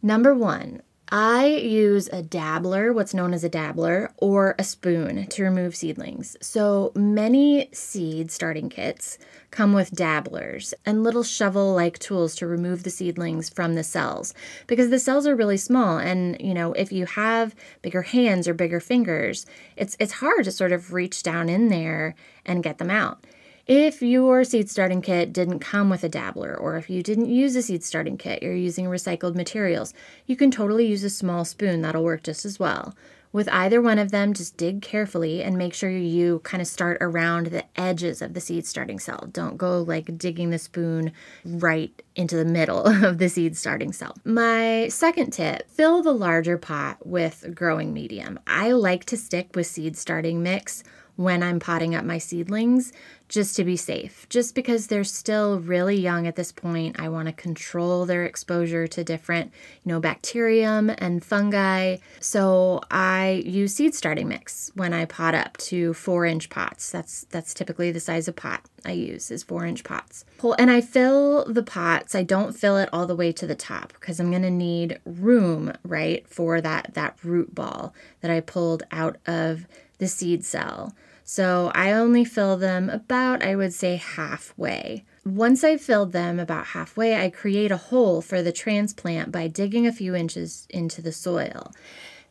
Number 0.00 0.32
one, 0.32 0.82
I 1.10 1.46
use 1.46 2.08
a 2.12 2.22
dabbler, 2.22 2.92
what's 2.92 3.14
known 3.14 3.32
as 3.32 3.42
a 3.42 3.48
dabbler, 3.48 4.12
or 4.18 4.54
a 4.58 4.64
spoon 4.64 5.26
to 5.26 5.42
remove 5.42 5.74
seedlings. 5.74 6.36
So 6.42 6.92
many 6.94 7.70
seed 7.72 8.30
starting 8.30 8.68
kits 8.68 9.18
come 9.50 9.72
with 9.72 9.92
dabblers 9.92 10.74
and 10.84 11.02
little 11.02 11.22
shovel 11.22 11.74
like 11.74 11.98
tools 11.98 12.34
to 12.36 12.46
remove 12.46 12.82
the 12.82 12.90
seedlings 12.90 13.48
from 13.48 13.74
the 13.74 13.84
cells 13.84 14.34
because 14.66 14.90
the 14.90 14.98
cells 14.98 15.26
are 15.26 15.34
really 15.34 15.56
small 15.56 15.96
and 15.96 16.38
you 16.40 16.52
know 16.52 16.74
if 16.74 16.92
you 16.92 17.06
have 17.06 17.54
bigger 17.80 18.02
hands 18.02 18.46
or 18.46 18.52
bigger 18.52 18.78
fingers 18.78 19.46
it's 19.74 19.96
it's 19.98 20.12
hard 20.12 20.44
to 20.44 20.52
sort 20.52 20.72
of 20.72 20.92
reach 20.92 21.22
down 21.22 21.48
in 21.48 21.68
there 21.68 22.14
and 22.44 22.62
get 22.62 22.76
them 22.76 22.90
out 22.90 23.24
If 23.68 24.00
your 24.00 24.44
seed 24.44 24.70
starting 24.70 25.02
kit 25.02 25.30
didn't 25.30 25.58
come 25.58 25.90
with 25.90 26.02
a 26.02 26.08
dabbler, 26.08 26.56
or 26.56 26.78
if 26.78 26.88
you 26.88 27.02
didn't 27.02 27.28
use 27.28 27.54
a 27.54 27.60
seed 27.60 27.84
starting 27.84 28.16
kit, 28.16 28.42
you're 28.42 28.54
using 28.54 28.86
recycled 28.86 29.34
materials, 29.34 29.92
you 30.24 30.36
can 30.36 30.50
totally 30.50 30.86
use 30.86 31.04
a 31.04 31.10
small 31.10 31.44
spoon. 31.44 31.82
That'll 31.82 32.02
work 32.02 32.22
just 32.22 32.46
as 32.46 32.58
well. 32.58 32.94
With 33.30 33.46
either 33.50 33.82
one 33.82 33.98
of 33.98 34.10
them, 34.10 34.32
just 34.32 34.56
dig 34.56 34.80
carefully 34.80 35.42
and 35.42 35.58
make 35.58 35.74
sure 35.74 35.90
you 35.90 36.38
kind 36.44 36.62
of 36.62 36.66
start 36.66 36.96
around 37.02 37.48
the 37.48 37.66
edges 37.78 38.22
of 38.22 38.32
the 38.32 38.40
seed 38.40 38.64
starting 38.64 38.98
cell. 38.98 39.28
Don't 39.30 39.58
go 39.58 39.82
like 39.82 40.16
digging 40.16 40.48
the 40.48 40.58
spoon 40.58 41.12
right 41.44 42.02
into 42.16 42.36
the 42.36 42.46
middle 42.46 42.86
of 43.04 43.18
the 43.18 43.28
seed 43.28 43.54
starting 43.54 43.92
cell. 43.92 44.16
My 44.24 44.88
second 44.88 45.34
tip 45.34 45.68
fill 45.68 46.02
the 46.02 46.14
larger 46.14 46.56
pot 46.56 47.06
with 47.06 47.54
growing 47.54 47.92
medium. 47.92 48.40
I 48.46 48.72
like 48.72 49.04
to 49.04 49.18
stick 49.18 49.50
with 49.54 49.66
seed 49.66 49.98
starting 49.98 50.42
mix 50.42 50.82
when 51.18 51.42
I'm 51.42 51.58
potting 51.58 51.96
up 51.96 52.04
my 52.04 52.18
seedlings 52.18 52.92
just 53.28 53.56
to 53.56 53.64
be 53.64 53.76
safe. 53.76 54.24
Just 54.28 54.54
because 54.54 54.86
they're 54.86 55.02
still 55.02 55.58
really 55.58 55.98
young 55.98 56.28
at 56.28 56.36
this 56.36 56.52
point, 56.52 57.00
I 57.00 57.08
want 57.08 57.26
to 57.26 57.32
control 57.32 58.06
their 58.06 58.24
exposure 58.24 58.86
to 58.86 59.02
different, 59.02 59.52
you 59.82 59.92
know, 59.92 59.98
bacterium 59.98 60.90
and 60.96 61.24
fungi. 61.24 61.96
So 62.20 62.82
I 62.92 63.42
use 63.44 63.74
seed 63.74 63.96
starting 63.96 64.28
mix 64.28 64.70
when 64.76 64.94
I 64.94 65.06
pot 65.06 65.34
up 65.34 65.56
to 65.56 65.92
four 65.92 66.24
inch 66.24 66.50
pots. 66.50 66.92
That's 66.92 67.24
that's 67.30 67.52
typically 67.52 67.90
the 67.90 67.98
size 67.98 68.28
of 68.28 68.36
pot 68.36 68.62
I 68.84 68.92
use 68.92 69.32
is 69.32 69.42
four 69.42 69.66
inch 69.66 69.82
pots. 69.82 70.24
And 70.56 70.70
I 70.70 70.80
fill 70.80 71.44
the 71.52 71.64
pots. 71.64 72.14
I 72.14 72.22
don't 72.22 72.56
fill 72.56 72.76
it 72.76 72.88
all 72.92 73.08
the 73.08 73.16
way 73.16 73.32
to 73.32 73.46
the 73.46 73.56
top 73.56 73.92
because 73.94 74.20
I'm 74.20 74.30
gonna 74.30 74.50
need 74.50 75.00
room, 75.04 75.72
right, 75.82 76.24
for 76.28 76.60
that 76.60 76.94
that 76.94 77.18
root 77.24 77.56
ball 77.56 77.92
that 78.20 78.30
I 78.30 78.38
pulled 78.38 78.84
out 78.92 79.16
of 79.26 79.66
the 79.98 80.06
seed 80.06 80.44
cell. 80.44 80.94
So 81.30 81.70
I 81.74 81.92
only 81.92 82.24
fill 82.24 82.56
them 82.56 82.88
about, 82.88 83.42
I 83.42 83.54
would 83.54 83.74
say, 83.74 83.96
halfway. 83.96 85.04
Once 85.26 85.62
I've 85.62 85.82
filled 85.82 86.12
them 86.12 86.40
about 86.40 86.68
halfway, 86.68 87.22
I 87.22 87.28
create 87.28 87.70
a 87.70 87.76
hole 87.76 88.22
for 88.22 88.40
the 88.40 88.50
transplant 88.50 89.30
by 89.30 89.46
digging 89.46 89.86
a 89.86 89.92
few 89.92 90.14
inches 90.14 90.66
into 90.70 91.02
the 91.02 91.12
soil. 91.12 91.70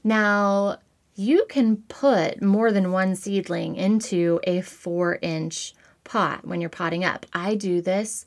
Now, 0.04 0.80
you 1.14 1.46
can 1.48 1.84
put 1.90 2.42
more 2.42 2.72
than 2.72 2.92
one 2.92 3.16
seedling 3.16 3.76
into 3.76 4.40
a 4.46 4.62
four 4.62 5.20
inch 5.22 5.76
pot 6.04 6.48
when 6.48 6.60
you're 6.60 6.68
potting 6.72 7.06
up. 7.06 7.28
I 7.32 7.54
do 7.54 7.82
this 7.82 8.26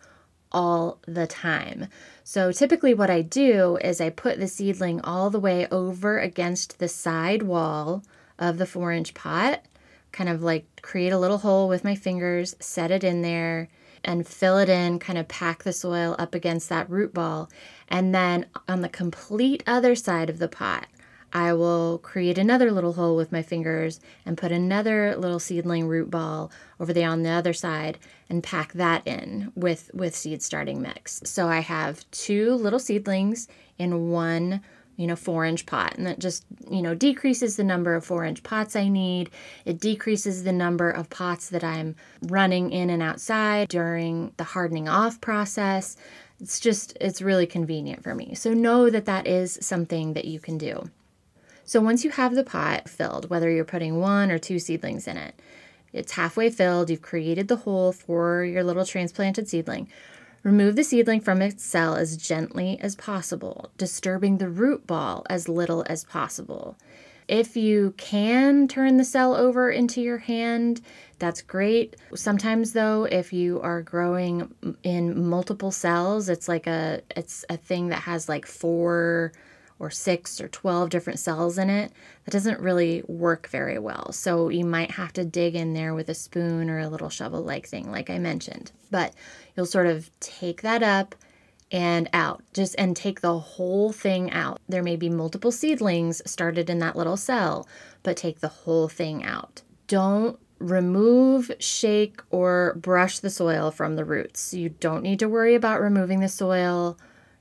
all 0.53 1.01
the 1.05 1.27
time. 1.27 1.89
So 2.23 2.53
typically, 2.53 2.95
what 2.95 3.11
I 3.11 3.23
do 3.23 3.77
is 3.79 4.01
I 4.01 4.11
put 4.11 4.39
the 4.39 4.47
seedling 4.47 5.01
all 5.01 5.31
the 5.31 5.41
way 5.41 5.67
over 5.73 6.21
against 6.21 6.79
the 6.79 6.87
side 6.87 7.43
wall 7.43 8.05
of 8.39 8.59
the 8.59 8.67
four 8.67 8.93
inch 8.93 9.15
pot 9.15 9.65
kind 10.13 10.29
of 10.29 10.43
like 10.43 10.65
create 10.83 11.13
a 11.13 11.19
little 11.19 11.39
hole 11.39 11.69
with 11.69 11.85
my 11.85 11.95
fingers, 11.95 12.57
set 12.61 12.91
it 12.91 13.05
in 13.05 13.23
there, 13.23 13.69
and 14.05 14.27
fill 14.27 14.59
it 14.59 14.69
in, 14.69 14.99
kind 14.99 15.19
of 15.19 15.29
pack 15.29 15.63
the 15.63 15.73
soil 15.73 16.17
up 16.19 16.35
against 16.35 16.69
that 16.69 16.89
root 16.91 17.13
ball. 17.13 17.51
And 17.89 18.15
then 18.15 18.47
on 18.69 18.81
the 18.81 18.89
complete 18.89 19.63
other 19.67 19.95
side 19.95 20.31
of 20.31 20.39
the 20.39 20.49
pot, 20.49 20.87
I 21.33 21.53
will 21.53 21.99
create 21.99 22.39
another 22.39 22.73
little 22.73 22.95
hole 22.95 23.17
with 23.17 23.31
my 23.31 23.43
fingers 23.43 24.01
and 24.27 24.37
put 24.37 24.51
another 24.51 25.15
little 25.17 25.39
seedling 25.39 25.87
root 25.87 26.11
ball 26.11 26.51
over 26.81 26.93
there 26.93 27.09
on 27.09 27.23
the 27.23 27.31
other 27.31 27.53
side 27.53 27.99
and 28.29 28.43
pack 28.43 28.73
that 28.73 29.07
in 29.07 29.53
with 29.55 29.91
with 29.95 30.17
seed 30.17 30.43
starting 30.43 30.83
mix. 30.83 31.21
So 31.25 31.47
I 31.47 31.61
have 31.61 32.11
two 32.11 32.55
little 32.55 32.81
seedlings 32.81 33.47
in 33.79 34.11
one 34.11 34.61
you 35.01 35.07
know, 35.07 35.17
four 35.17 35.47
inch 35.47 35.65
pot. 35.65 35.95
And 35.97 36.07
that 36.07 36.19
just, 36.19 36.45
you 36.71 36.83
know, 36.83 36.95
decreases 36.95 37.57
the 37.57 37.65
number 37.65 37.95
of 37.95 38.05
four 38.05 38.27
inch 38.27 38.43
pots 38.43 38.77
I 38.77 38.89
need. 38.89 39.31
It 39.65 39.81
decreases 39.81 40.45
the 40.45 40.53
number 40.53 40.91
of 40.91 41.09
pots 41.09 41.49
that 41.49 41.65
I'm 41.65 41.97
running 42.21 42.71
in 42.71 42.91
and 42.91 43.03
outside 43.03 43.71
during 43.71 44.35
the 44.37 44.45
hardening 44.45 44.91
off 44.91 45.19
process. 45.23 45.97
It's 46.39 46.61
just, 46.61 46.99
it's 47.01 47.23
really 47.23 47.47
convenient 47.47 48.03
for 48.03 48.15
me. 48.15 48.35
So 48.35 48.53
know 48.53 48.91
that 48.91 49.07
that 49.07 49.27
is 49.27 49.59
something 49.63 50.13
that 50.13 50.27
you 50.27 50.39
can 50.39 50.59
do. 50.59 50.91
So 51.65 51.81
once 51.81 52.05
you 52.05 52.11
have 52.11 52.35
the 52.35 52.45
pot 52.45 52.87
filled, 52.87 53.31
whether 53.31 53.51
you're 53.51 53.65
putting 53.65 54.01
one 54.01 54.31
or 54.31 54.39
two 54.39 54.59
seedlings 54.59 55.09
in 55.09 55.17
it, 55.17 55.35
it's 55.95 56.13
halfway 56.13 56.51
filled, 56.51 56.91
you've 56.91 57.01
created 57.01 57.49
the 57.49 57.57
hole 57.57 57.93
for 57.93 58.45
your 58.45 58.63
little 58.63 58.85
transplanted 58.85 59.49
seedling. 59.49 59.89
Remove 60.43 60.77
the 60.77 60.85
seedling 60.85 61.21
from 61.21 61.43
its 61.43 61.65
cell 61.65 61.97
as 61.97 62.17
gently 62.17 62.79
as 62.81 62.97
possible, 62.97 63.71
disturbing 63.77 64.39
the 64.39 64.49
root 64.49 64.87
ball 64.87 65.25
as 65.29 65.49
little 65.49 65.85
as 65.87 66.05
possible. 66.05 66.77
If 67.29 67.57
you 67.57 67.95
can 67.97 68.67
turn 68.67 68.97
the 68.97 69.05
cell 69.05 69.37
over 69.37 69.71
into 69.71 70.01
your 70.01 70.19
hand, 70.19 70.81
that's 71.21 71.43
great. 71.43 71.95
Sometimes 72.15 72.73
though, 72.73 73.05
if 73.05 73.33
you 73.33 73.61
are 73.61 73.83
growing 73.83 74.53
in 74.83 75.29
multiple 75.29 75.71
cells, 75.71 76.29
it's 76.29 76.49
like 76.49 76.67
a 76.67 77.03
it's 77.15 77.45
a 77.49 77.57
thing 77.57 77.89
that 77.89 78.03
has 78.03 78.29
like 78.29 78.47
four 78.47 79.33
or 79.81 79.91
six 79.91 80.41
or 80.41 80.49
12 80.49 80.91
different 80.91 81.19
cells 81.19 81.57
in 81.57 81.71
it, 81.71 81.91
that 82.25 82.31
doesn't 82.31 82.61
really 82.61 83.03
work 83.09 83.49
very 83.49 83.79
well. 83.79 84.13
So 84.13 84.51
you 84.51 84.65
might 84.65 84.91
have 84.91 85.13
to 85.15 85.25
dig 85.25 85.55
in 85.55 85.73
there 85.73 85.95
with 85.95 86.11
a 86.11 86.15
spoon 86.15 86.69
or 86.69 86.79
a 86.79 86.89
little 86.89 87.09
shovel 87.09 87.43
like 87.43 87.67
thing, 87.67 87.91
like 87.91 88.11
I 88.11 88.19
mentioned. 88.19 88.73
But 88.91 89.15
you'll 89.61 89.67
sort 89.67 89.87
of 89.87 90.11
take 90.21 90.63
that 90.63 90.83
up 90.83 91.15
and 91.71 92.09
out 92.15 92.43
just 92.55 92.75
and 92.79 92.97
take 92.97 93.21
the 93.21 93.39
whole 93.39 93.93
thing 93.93 94.31
out. 94.31 94.59
There 94.67 94.83
may 94.83 94.97
be 94.97 95.11
multiple 95.11 95.53
seedlings 95.53 96.23
started 96.25 96.71
in 96.71 96.79
that 96.79 96.97
little 96.97 97.19
cell, 97.19 97.69
but 98.03 98.17
take 98.17 98.41
the 98.41 98.49
whole 98.49 98.89
thing 98.89 99.23
out. 99.23 99.61
Don't 99.87 100.39
remove, 100.59 101.51
shake, 101.59 102.23
or 102.31 102.73
brush 102.81 103.19
the 103.19 103.29
soil 103.29 103.71
from 103.71 103.97
the 103.97 104.05
roots. 104.07 104.55
You 104.55 104.71
don't 104.71 105.03
need 105.03 105.19
to 105.19 105.29
worry 105.29 105.55
about 105.55 105.83
removing 105.83 106.21
the 106.21 106.29
soil 106.29 106.97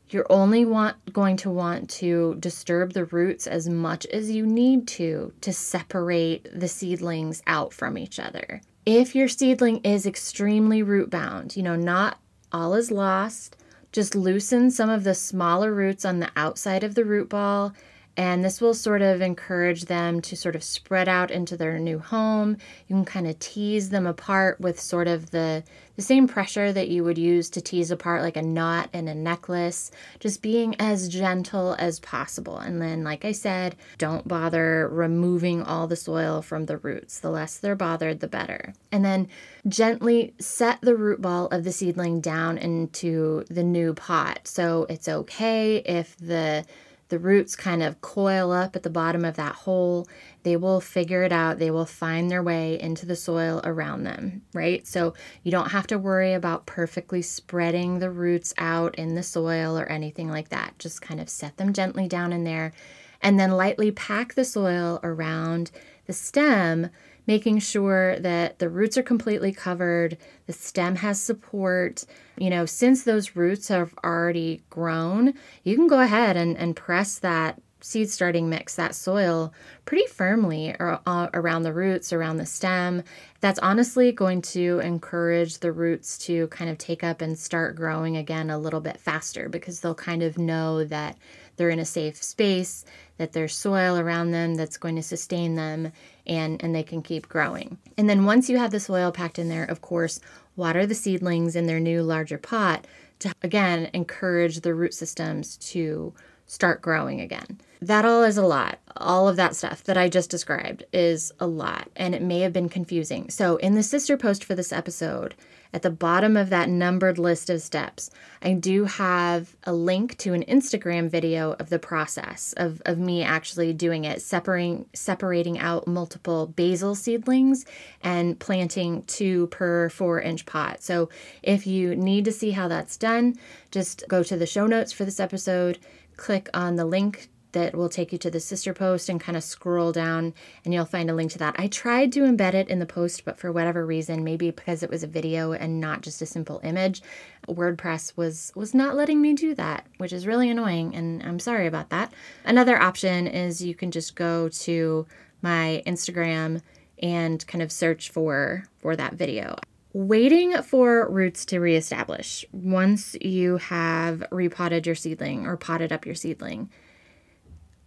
you're 0.10 0.28
only 0.30 0.66
want, 0.66 1.14
going 1.14 1.38
to 1.38 1.50
want 1.50 1.90
to 1.90 2.36
disturb 2.40 2.94
the 2.94 3.06
roots 3.06 3.48
as 3.48 3.70
much 3.70 4.06
as 4.08 4.32
you 4.32 4.46
need 4.46 4.88
to 4.90 5.32
to 5.42 5.54
separate 5.54 6.50
the 6.52 6.68
seedlings 6.68 7.42
out 7.48 7.74
from 7.74 7.98
each 7.98 8.20
other. 8.20 8.62
If 8.86 9.16
your 9.16 9.28
seedling 9.28 9.78
is 9.84 10.06
extremely 10.06 10.82
root 10.82 11.10
bound, 11.10 11.56
you 11.56 11.64
know, 11.64 11.76
not 11.76 12.20
all 12.52 12.74
is 12.74 12.92
lost, 12.92 13.56
just 13.92 14.16
loosen 14.16 14.72
some 14.72 14.90
of 14.90 15.04
the 15.04 15.16
smaller 15.16 15.74
roots 15.74 16.06
on 16.06 16.20
the 16.20 16.32
outside 16.36 16.84
of 16.84 16.96
the 16.96 17.06
root 17.06 17.30
ball 17.30 17.74
and 18.20 18.44
this 18.44 18.60
will 18.60 18.74
sort 18.74 19.02
of 19.02 19.22
encourage 19.22 19.86
them 19.86 20.20
to 20.20 20.36
sort 20.36 20.54
of 20.54 20.62
spread 20.62 21.08
out 21.08 21.32
into 21.32 21.56
their 21.56 21.80
new 21.80 22.00
home. 22.00 22.58
You 22.90 22.98
can 22.98 23.06
kind 23.06 23.26
of 23.26 23.40
tease 23.40 23.92
them 23.92 24.06
apart 24.06 24.60
with 24.60 24.78
sort 24.78 25.08
of 25.08 25.32
the, 25.32 25.64
the 25.96 26.02
same 26.02 26.28
pressure 26.28 26.74
that 26.74 26.90
you 26.90 27.06
would 27.06 27.18
use 27.18 27.50
to 27.52 27.62
tease 27.62 27.92
apart 27.92 28.22
like 28.22 28.36
a 28.36 28.42
knot 28.42 28.90
in 28.92 29.08
a 29.08 29.16
necklace, 29.16 29.90
just 30.20 30.42
being 30.42 30.76
as 30.80 31.08
gentle 31.08 31.78
as 31.80 32.02
possible. 32.02 32.58
And 32.58 32.82
then, 32.82 33.06
like 33.06 33.24
I 33.24 33.32
said, 33.32 33.78
don't 33.98 34.28
bother 34.28 34.90
removing 34.92 35.64
all 35.64 35.88
the 35.88 35.96
soil 35.96 36.42
from 36.42 36.66
the 36.66 36.76
roots. 36.76 37.22
The 37.22 37.30
less 37.30 37.58
they're 37.58 37.74
bothered, 37.74 38.20
the 38.20 38.28
better. 38.28 38.74
And 38.92 39.06
then 39.06 39.30
gently 39.66 40.34
set 40.42 40.82
the 40.82 40.98
root 40.98 41.22
ball 41.22 41.48
of 41.54 41.64
the 41.64 41.72
seedling 41.72 42.20
down 42.20 42.58
into 42.58 43.46
the 43.50 43.64
new 43.64 43.94
pot. 43.94 44.42
So 44.44 44.88
it's 44.90 45.08
okay 45.08 45.78
if 45.78 46.18
the 46.18 46.66
the 47.10 47.20
roots 47.20 47.56
kind 47.56 47.84
of 47.84 48.02
coil 48.02 48.52
up 48.52 48.76
at 48.76 48.84
the 48.84 48.90
bottom 48.90 49.26
of 49.26 49.36
that 49.36 49.56
hole, 49.56 50.08
they 50.44 50.56
will 50.56 50.80
figure 50.80 51.24
it 51.24 51.32
out. 51.32 51.60
They 51.60 51.72
will 51.72 51.86
find 51.86 52.30
their 52.30 52.44
way 52.44 52.80
into 52.80 53.06
the 53.06 53.16
soil 53.16 53.62
around 53.64 54.04
them, 54.04 54.44
right? 54.54 54.88
So 54.88 55.14
you 55.44 55.52
don't 55.52 55.72
have 55.72 55.88
to 55.88 55.98
worry 55.98 56.34
about 56.34 56.66
perfectly 56.66 57.22
spreading 57.22 58.00
the 58.00 58.12
roots 58.12 58.54
out 58.58 58.96
in 58.96 59.16
the 59.16 59.24
soil 59.24 59.78
or 59.78 59.86
anything 59.86 60.30
like 60.30 60.50
that. 60.50 60.78
Just 60.80 61.02
kind 61.02 61.20
of 61.20 61.30
set 61.30 61.58
them 61.58 61.74
gently 61.74 62.08
down 62.08 62.32
in 62.32 62.44
there 62.44 62.74
and 63.22 63.40
then 63.40 63.52
lightly 63.52 63.92
pack 63.92 64.36
the 64.36 64.46
soil 64.46 65.00
around 65.04 65.72
the 66.06 66.14
stem 66.14 66.90
making 67.30 67.60
sure 67.60 68.18
that 68.22 68.58
the 68.58 68.68
roots 68.68 68.98
are 68.98 69.04
completely 69.04 69.52
covered, 69.52 70.18
the 70.48 70.52
stem 70.52 70.96
has 70.96 71.22
support. 71.22 72.04
You 72.40 72.50
know, 72.50 72.66
since 72.66 73.04
those 73.04 73.36
roots 73.36 73.68
have 73.68 73.94
already 74.04 74.64
grown, 74.72 75.36
you 75.64 75.76
can 75.76 75.86
go 75.86 76.00
ahead 76.00 76.36
and, 76.36 76.58
and 76.58 76.76
press 76.76 77.20
that 77.20 77.62
seed 77.82 78.10
starting 78.10 78.50
mix, 78.50 78.76
that 78.76 78.96
soil, 78.96 79.54
pretty 79.86 80.08
firmly 80.08 80.76
uh, 80.80 81.30
around 81.36 81.62
the 81.62 81.72
roots, 81.72 82.12
around 82.12 82.38
the 82.38 82.48
stem. 82.48 83.04
That's 83.42 83.60
honestly 83.60 84.12
going 84.12 84.42
to 84.54 84.80
encourage 84.80 85.60
the 85.60 85.72
roots 85.72 86.18
to 86.26 86.48
kind 86.48 86.72
of 86.72 86.80
take 86.80 87.04
up 87.04 87.22
and 87.22 87.38
start 87.38 87.76
growing 87.76 88.18
again 88.18 88.50
a 88.50 88.58
little 88.58 88.82
bit 88.82 89.00
faster 89.00 89.50
because 89.50 89.82
they'll 89.82 89.94
kind 89.94 90.24
of 90.24 90.40
know 90.40 90.84
that 90.84 91.16
they're 91.56 91.70
in 91.70 91.80
a 91.80 91.86
safe 91.86 92.24
space, 92.24 92.86
that 93.18 93.34
there's 93.34 93.54
soil 93.54 93.98
around 93.98 94.32
them 94.32 94.56
that's 94.56 94.78
going 94.78 94.96
to 94.96 95.04
sustain 95.04 95.56
them, 95.56 95.92
and, 96.30 96.64
and 96.64 96.74
they 96.74 96.84
can 96.84 97.02
keep 97.02 97.28
growing. 97.28 97.78
And 97.98 98.10
then 98.10 98.24
once 98.24 98.50
you 98.50 98.58
have 98.60 98.72
the 98.72 98.80
soil 98.80 99.12
packed 99.12 99.40
in 99.40 99.50
there, 99.50 99.66
of 99.66 99.82
course, 99.82 100.22
water 100.56 100.86
the 100.86 100.96
seedlings 100.96 101.56
in 101.56 101.66
their 101.66 101.80
new 101.80 102.04
larger 102.04 102.38
pot 102.38 102.86
to 103.20 103.34
again 103.42 103.90
encourage 103.94 104.62
the 104.62 104.74
root 104.74 104.94
systems 104.94 105.58
to 105.58 106.14
start 106.46 106.82
growing 106.82 107.20
again. 107.20 107.60
That 107.82 108.06
all 108.06 108.24
is 108.24 108.38
a 108.38 108.46
lot. 108.46 108.80
All 108.96 109.28
of 109.28 109.36
that 109.38 109.56
stuff 109.56 109.84
that 109.86 109.98
I 109.98 110.10
just 110.10 110.30
described 110.30 110.84
is 110.94 111.32
a 111.40 111.48
lot, 111.48 111.90
and 111.96 112.14
it 112.14 112.22
may 112.22 112.42
have 112.42 112.54
been 112.54 112.70
confusing. 112.70 113.30
So, 113.30 113.58
in 113.58 113.76
the 113.76 113.84
sister 113.84 114.18
post 114.18 114.44
for 114.44 114.56
this 114.56 114.74
episode, 114.74 115.36
at 115.72 115.84
the 115.84 115.90
bottom 115.92 116.36
of 116.36 116.50
that 116.50 116.68
numbered 116.68 117.20
list 117.20 117.50
of 117.50 117.62
steps, 117.62 118.10
I 118.42 118.54
do 118.54 118.86
have 118.86 119.56
a 119.64 119.74
link 119.74 120.18
to 120.20 120.34
an 120.34 120.44
Instagram 120.46 121.10
video 121.10 121.54
of 121.54 121.70
the 121.70 121.78
process 121.78 122.54
of, 122.58 122.82
of 122.86 122.98
me 122.98 123.22
actually 123.22 123.74
doing 123.74 124.04
it, 124.04 124.22
separating 124.22 124.86
separating 124.94 125.60
out 125.60 125.88
multiple 125.88 126.48
basil 126.48 126.96
seedlings 126.96 127.66
and 128.02 128.40
planting 128.40 129.04
two 129.04 129.48
per 129.48 129.90
four 129.90 130.20
inch 130.20 130.46
pot. 130.46 130.82
So 130.82 131.10
if 131.44 131.68
you 131.68 131.96
need 131.96 132.26
to 132.26 132.32
see 132.32 132.52
how 132.52 132.68
that's 132.68 132.98
done, 132.98 133.36
just 133.72 134.04
go 134.08 134.24
to 134.24 134.38
the 134.38 134.48
show 134.48 134.66
notes 134.66 134.92
for 134.92 135.06
this 135.06 135.20
episode, 135.20 135.78
click 136.18 136.50
on 136.54 136.76
the 136.76 136.86
link 136.86 137.30
that 137.52 137.76
will 137.76 137.90
take 137.90 138.12
you 138.12 138.18
to 138.20 138.30
the 138.30 138.40
sister 138.40 138.74
post 138.74 139.10
and 139.10 139.20
kind 139.20 139.36
of 139.36 139.44
scroll 139.44 139.92
down 139.92 140.34
and 140.64 140.74
you'll 140.74 140.86
find 140.86 141.10
a 141.10 141.14
link 141.14 141.32
to 141.32 141.40
that. 141.40 141.56
I 141.58 141.68
tried 141.68 142.12
to 142.14 142.22
embed 142.22 142.54
it 142.54 142.70
in 142.70 142.80
the 142.80 142.86
post, 142.86 143.26
but 143.26 143.38
for 143.38 143.52
whatever 143.52 143.86
reason, 143.86 144.24
maybe 144.24 144.52
because 144.52 144.84
it 144.84 144.90
was 144.90 145.04
a 145.04 145.08
video 145.08 145.54
and 145.54 145.80
not 145.80 146.02
just 146.02 146.22
a 146.22 146.26
simple 146.26 146.62
image, 146.64 147.02
WordPress 147.48 148.16
was 148.16 148.52
was 148.56 148.74
not 148.74 148.96
letting 148.96 149.22
me 149.22 149.34
do 149.34 149.56
that, 149.56 149.86
which 149.98 150.14
is 150.14 150.28
really 150.28 150.50
annoying 150.50 150.96
and 150.96 151.24
I'm 151.24 151.40
sorry 151.40 151.68
about 151.68 151.90
that. 151.90 152.14
Another 152.46 152.80
option 152.80 153.28
is 153.28 153.64
you 153.64 153.76
can 153.76 153.92
just 153.92 154.16
go 154.16 154.50
to 154.50 155.08
my 155.42 155.82
Instagram 155.88 156.62
and 157.02 157.46
kind 157.48 157.62
of 157.62 157.72
search 157.72 158.10
for 158.10 158.66
for 158.80 158.96
that 158.96 159.14
video. 159.14 159.56
Waiting 159.92 160.62
for 160.62 161.10
roots 161.10 161.46
to 161.46 161.60
reestablish 161.60 162.46
once 162.52 163.16
you 163.22 163.58
have 163.58 164.24
repotted 164.32 164.86
your 164.86 164.96
seedling 164.96 165.48
or 165.48 165.58
potted 165.58 165.92
up 165.92 166.06
your 166.06 166.14
seedling 166.14 166.70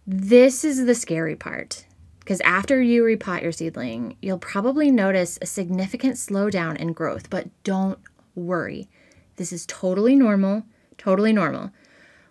this 0.05 0.63
is 0.63 0.85
the 0.85 0.95
scary 0.95 1.35
part. 1.35 1.85
Because 2.19 2.41
after 2.41 2.81
you 2.81 3.03
repot 3.03 3.41
your 3.41 3.51
seedling, 3.51 4.15
you'll 4.21 4.37
probably 4.37 4.89
notice 4.91 5.37
a 5.41 5.45
significant 5.45 6.15
slowdown 6.15 6.77
in 6.77 6.93
growth, 6.93 7.29
but 7.29 7.47
don't 7.63 7.99
worry. 8.33 8.87
This 9.35 9.51
is 9.51 9.65
totally 9.65 10.15
normal, 10.15 10.63
totally 10.97 11.33
normal. 11.33 11.71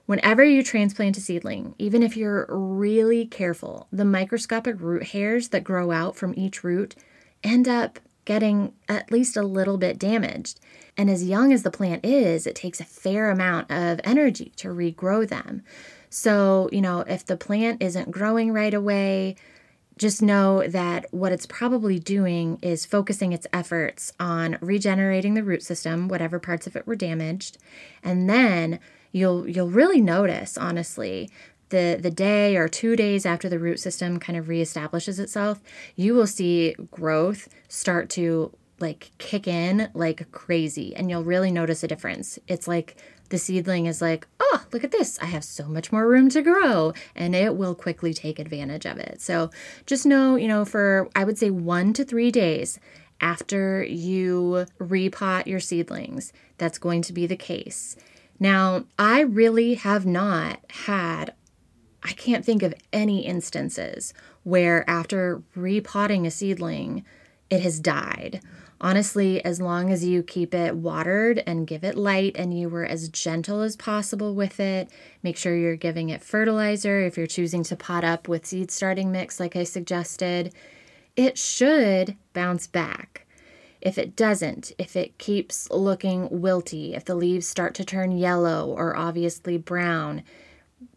Whenever 0.06 0.44
you 0.44 0.62
transplant 0.62 1.16
a 1.16 1.20
seedling, 1.20 1.74
even 1.78 2.02
if 2.02 2.16
you're 2.16 2.46
really 2.48 3.26
careful, 3.26 3.86
the 3.92 4.04
microscopic 4.04 4.80
root 4.80 5.08
hairs 5.08 5.48
that 5.50 5.62
grow 5.62 5.90
out 5.90 6.16
from 6.16 6.34
each 6.36 6.64
root 6.64 6.96
end 7.44 7.68
up 7.68 7.98
getting 8.24 8.72
at 8.88 9.10
least 9.10 9.36
a 9.36 9.42
little 9.42 9.78
bit 9.78 9.98
damaged. 9.98 10.60
And 10.96 11.10
as 11.10 11.24
young 11.24 11.52
as 11.52 11.62
the 11.62 11.70
plant 11.70 12.04
is, 12.04 12.46
it 12.46 12.54
takes 12.54 12.80
a 12.80 12.84
fair 12.84 13.30
amount 13.30 13.70
of 13.70 14.00
energy 14.04 14.52
to 14.56 14.68
regrow 14.68 15.28
them. 15.28 15.62
So, 16.14 16.68
you 16.70 16.82
know, 16.82 17.00
if 17.00 17.24
the 17.24 17.38
plant 17.38 17.82
isn't 17.82 18.10
growing 18.10 18.52
right 18.52 18.74
away, 18.74 19.34
just 19.96 20.20
know 20.20 20.62
that 20.68 21.06
what 21.10 21.32
it's 21.32 21.46
probably 21.46 21.98
doing 21.98 22.58
is 22.60 22.84
focusing 22.84 23.32
its 23.32 23.46
efforts 23.50 24.12
on 24.20 24.58
regenerating 24.60 25.32
the 25.32 25.42
root 25.42 25.62
system, 25.62 26.08
whatever 26.08 26.38
parts 26.38 26.66
of 26.66 26.76
it 26.76 26.86
were 26.86 26.96
damaged, 26.96 27.56
and 28.02 28.28
then 28.28 28.78
you'll 29.10 29.48
you'll 29.48 29.70
really 29.70 30.02
notice, 30.02 30.58
honestly, 30.58 31.30
the 31.70 31.98
the 31.98 32.10
day 32.10 32.58
or 32.58 32.68
two 32.68 32.94
days 32.94 33.24
after 33.24 33.48
the 33.48 33.58
root 33.58 33.80
system 33.80 34.18
kind 34.18 34.38
of 34.38 34.48
reestablishes 34.48 35.18
itself, 35.18 35.62
you 35.96 36.12
will 36.12 36.26
see 36.26 36.74
growth 36.90 37.48
start 37.68 38.10
to 38.10 38.52
like 38.80 39.12
kick 39.16 39.48
in 39.48 39.88
like 39.94 40.30
crazy, 40.30 40.94
and 40.94 41.08
you'll 41.08 41.24
really 41.24 41.50
notice 41.50 41.82
a 41.82 41.88
difference. 41.88 42.38
It's 42.46 42.68
like 42.68 42.96
the 43.32 43.38
seedling 43.38 43.86
is 43.86 44.02
like, 44.02 44.28
oh, 44.38 44.62
look 44.72 44.84
at 44.84 44.92
this. 44.92 45.18
I 45.20 45.24
have 45.24 45.42
so 45.42 45.66
much 45.66 45.90
more 45.90 46.06
room 46.06 46.28
to 46.28 46.42
grow. 46.42 46.92
And 47.16 47.34
it 47.34 47.56
will 47.56 47.74
quickly 47.74 48.12
take 48.12 48.38
advantage 48.38 48.86
of 48.86 48.98
it. 48.98 49.20
So 49.22 49.50
just 49.86 50.04
know, 50.06 50.36
you 50.36 50.46
know, 50.46 50.64
for 50.66 51.08
I 51.16 51.24
would 51.24 51.38
say 51.38 51.50
one 51.50 51.94
to 51.94 52.04
three 52.04 52.30
days 52.30 52.78
after 53.20 53.82
you 53.82 54.66
repot 54.78 55.46
your 55.46 55.60
seedlings, 55.60 56.32
that's 56.58 56.76
going 56.78 57.00
to 57.02 57.12
be 57.12 57.26
the 57.26 57.36
case. 57.36 57.96
Now, 58.38 58.84
I 58.98 59.20
really 59.20 59.74
have 59.74 60.04
not 60.04 60.60
had, 60.68 61.32
I 62.02 62.12
can't 62.12 62.44
think 62.44 62.62
of 62.62 62.74
any 62.92 63.24
instances 63.24 64.12
where 64.42 64.88
after 64.90 65.42
repotting 65.54 66.26
a 66.26 66.30
seedling, 66.30 67.04
it 67.48 67.62
has 67.62 67.80
died 67.80 68.42
honestly, 68.82 69.42
as 69.44 69.60
long 69.60 69.90
as 69.90 70.04
you 70.04 70.22
keep 70.22 70.52
it 70.52 70.76
watered 70.76 71.42
and 71.46 71.66
give 71.66 71.84
it 71.84 71.96
light 71.96 72.36
and 72.36 72.58
you 72.58 72.68
were 72.68 72.84
as 72.84 73.08
gentle 73.08 73.60
as 73.60 73.76
possible 73.76 74.34
with 74.34 74.58
it, 74.58 74.90
make 75.22 75.36
sure 75.36 75.56
you're 75.56 75.76
giving 75.76 76.10
it 76.10 76.22
fertilizer 76.22 77.00
if 77.00 77.16
you're 77.16 77.26
choosing 77.26 77.62
to 77.62 77.76
pot 77.76 78.02
up 78.02 78.26
with 78.26 78.44
seed 78.44 78.70
starting 78.70 79.12
mix, 79.12 79.38
like 79.38 79.54
I 79.54 79.62
suggested, 79.62 80.52
it 81.16 81.38
should 81.38 82.16
bounce 82.32 82.66
back. 82.66 83.26
If 83.80 83.98
it 83.98 84.16
doesn't, 84.16 84.72
if 84.78 84.96
it 84.96 85.18
keeps 85.18 85.70
looking 85.70 86.28
wilty, 86.28 86.96
if 86.96 87.04
the 87.04 87.14
leaves 87.14 87.46
start 87.46 87.74
to 87.76 87.84
turn 87.84 88.12
yellow 88.12 88.68
or 88.68 88.96
obviously 88.96 89.58
brown, 89.58 90.22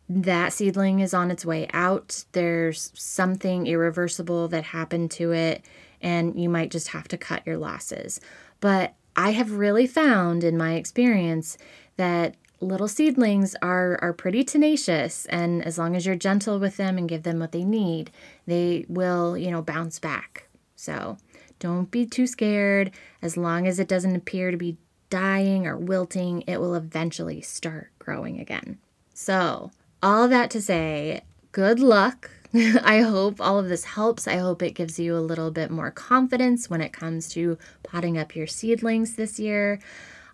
that 0.10 0.54
seedling 0.54 1.00
is 1.00 1.14
on 1.14 1.32
its 1.32 1.46
way 1.46 1.68
out. 1.74 2.26
There's 2.32 2.92
something 2.94 3.66
irreversible 3.66 4.48
that 4.50 4.66
happened 4.66 5.12
to 5.12 5.32
it 5.32 5.66
and 6.06 6.40
you 6.40 6.48
might 6.48 6.70
just 6.70 6.90
have 6.90 7.08
to 7.08 7.18
cut 7.18 7.46
your 7.48 7.58
losses. 7.58 8.22
But 8.62 8.94
I 9.16 9.32
have 9.32 9.54
really 9.54 9.88
found 9.88 10.44
in 10.44 10.56
my 10.56 10.76
experience 10.76 11.58
that 11.98 12.36
little 12.62 12.88
seedlings 12.88 13.56
are 13.62 14.00
are 14.02 14.14
pretty 14.14 14.44
tenacious 14.44 15.26
and 15.26 15.64
as 15.66 15.78
long 15.78 15.96
as 15.96 16.06
you're 16.06 16.16
gentle 16.16 16.60
with 16.60 16.78
them 16.78 16.98
and 16.98 17.10
give 17.10 17.24
them 17.24 17.40
what 17.40 17.52
they 17.52 17.64
need, 17.64 18.12
they 18.46 18.86
will, 18.88 19.36
you 19.36 19.50
know, 19.50 19.64
bounce 19.64 19.98
back. 19.98 20.48
So, 20.76 21.18
don't 21.60 21.90
be 21.90 22.06
too 22.06 22.28
scared. 22.28 22.92
As 23.22 23.36
long 23.36 23.66
as 23.66 23.80
it 23.80 23.88
doesn't 23.88 24.16
appear 24.16 24.52
to 24.52 24.58
be 24.58 24.78
dying 25.10 25.66
or 25.66 25.76
wilting, 25.76 26.44
it 26.46 26.60
will 26.60 26.76
eventually 26.76 27.42
start 27.42 27.90
growing 27.98 28.40
again. 28.40 28.78
So, 29.14 29.72
all 30.04 30.28
that 30.28 30.52
to 30.52 30.62
say, 30.62 31.22
good 31.52 31.80
luck 31.80 32.30
I 32.84 33.02
hope 33.02 33.42
all 33.42 33.60
of 33.60 33.68
this 33.68 33.84
helps. 33.84 34.28
I 34.28 34.38
hope 34.38 34.62
it 34.62 34.76
gives 34.76 34.98
you 34.98 35.18
a 35.18 35.20
little 35.20 35.52
bit 35.52 35.70
more 35.70 35.92
confidence 35.92 36.70
when 36.70 36.80
it 36.80 36.94
comes 36.94 37.28
to 37.30 37.58
potting 37.84 38.18
up 38.18 38.36
your 38.36 38.48
seedlings 38.48 39.16
this 39.16 39.40
year. 39.40 39.80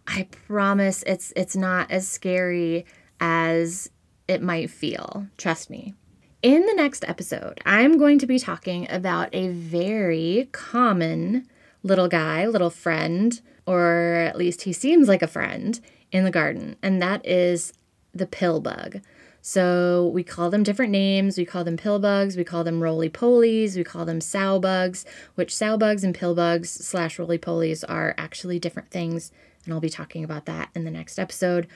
I 0.06 0.28
promise 0.48 1.04
it's 1.08 1.34
it's 1.36 1.56
not 1.56 1.90
as 1.90 2.08
scary 2.08 2.86
as 3.20 3.90
it 4.28 4.42
might 4.42 4.70
feel. 4.70 5.28
Trust 5.38 5.72
me. 5.72 5.96
In 6.44 6.66
the 6.68 6.76
next 6.76 7.06
episode, 7.08 7.60
I'm 7.66 7.98
going 7.98 8.20
to 8.20 8.28
be 8.28 8.38
talking 8.38 8.90
about 8.92 9.30
a 9.34 9.48
very 9.50 10.50
common 10.52 11.48
little 11.82 12.08
guy, 12.08 12.46
little 12.46 12.70
friend, 12.70 13.40
or 13.66 14.28
at 14.28 14.38
least 14.38 14.64
he 14.64 14.74
seems 14.74 15.08
like 15.08 15.24
a 15.24 15.28
friend 15.28 15.80
in 16.12 16.24
the 16.24 16.32
garden, 16.32 16.76
and 16.84 17.02
that 17.02 17.26
is 17.26 17.74
the 18.14 18.28
pill 18.28 18.60
bug. 18.60 19.02
So 19.42 20.12
we 20.14 20.24
call 20.24 20.50
them 20.50 20.64
different 20.64 20.92
names. 20.92 21.38
We 21.38 21.46
call 21.46 21.64
them 21.64 21.78
pill 21.78 22.00
bugs. 22.00 22.38
We 22.38 22.44
call 22.44 22.64
them 22.64 22.82
roly 22.82 23.10
polies. 23.10 23.76
We 23.76 23.84
call 23.84 24.06
them 24.06 24.22
sow 24.22 24.60
bugs, 24.60 25.06
which 25.36 25.56
sow 25.56 25.78
bugs 25.78 26.04
and 26.04 26.14
pill 26.14 26.36
bugs 26.36 26.70
slash 26.70 27.18
roly 27.18 27.40
polies 27.40 27.84
are 27.88 28.14
actually 28.18 28.60
different 28.60 28.92
things. 28.92 29.32
And 29.66 29.74
I'll 29.74 29.80
be 29.80 29.90
talking 29.90 30.24
about 30.24 30.46
that 30.46 30.70
in 30.76 30.84
the 30.84 30.92
next 30.92 31.18
episode. 31.20 31.68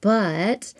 But 0.00 0.74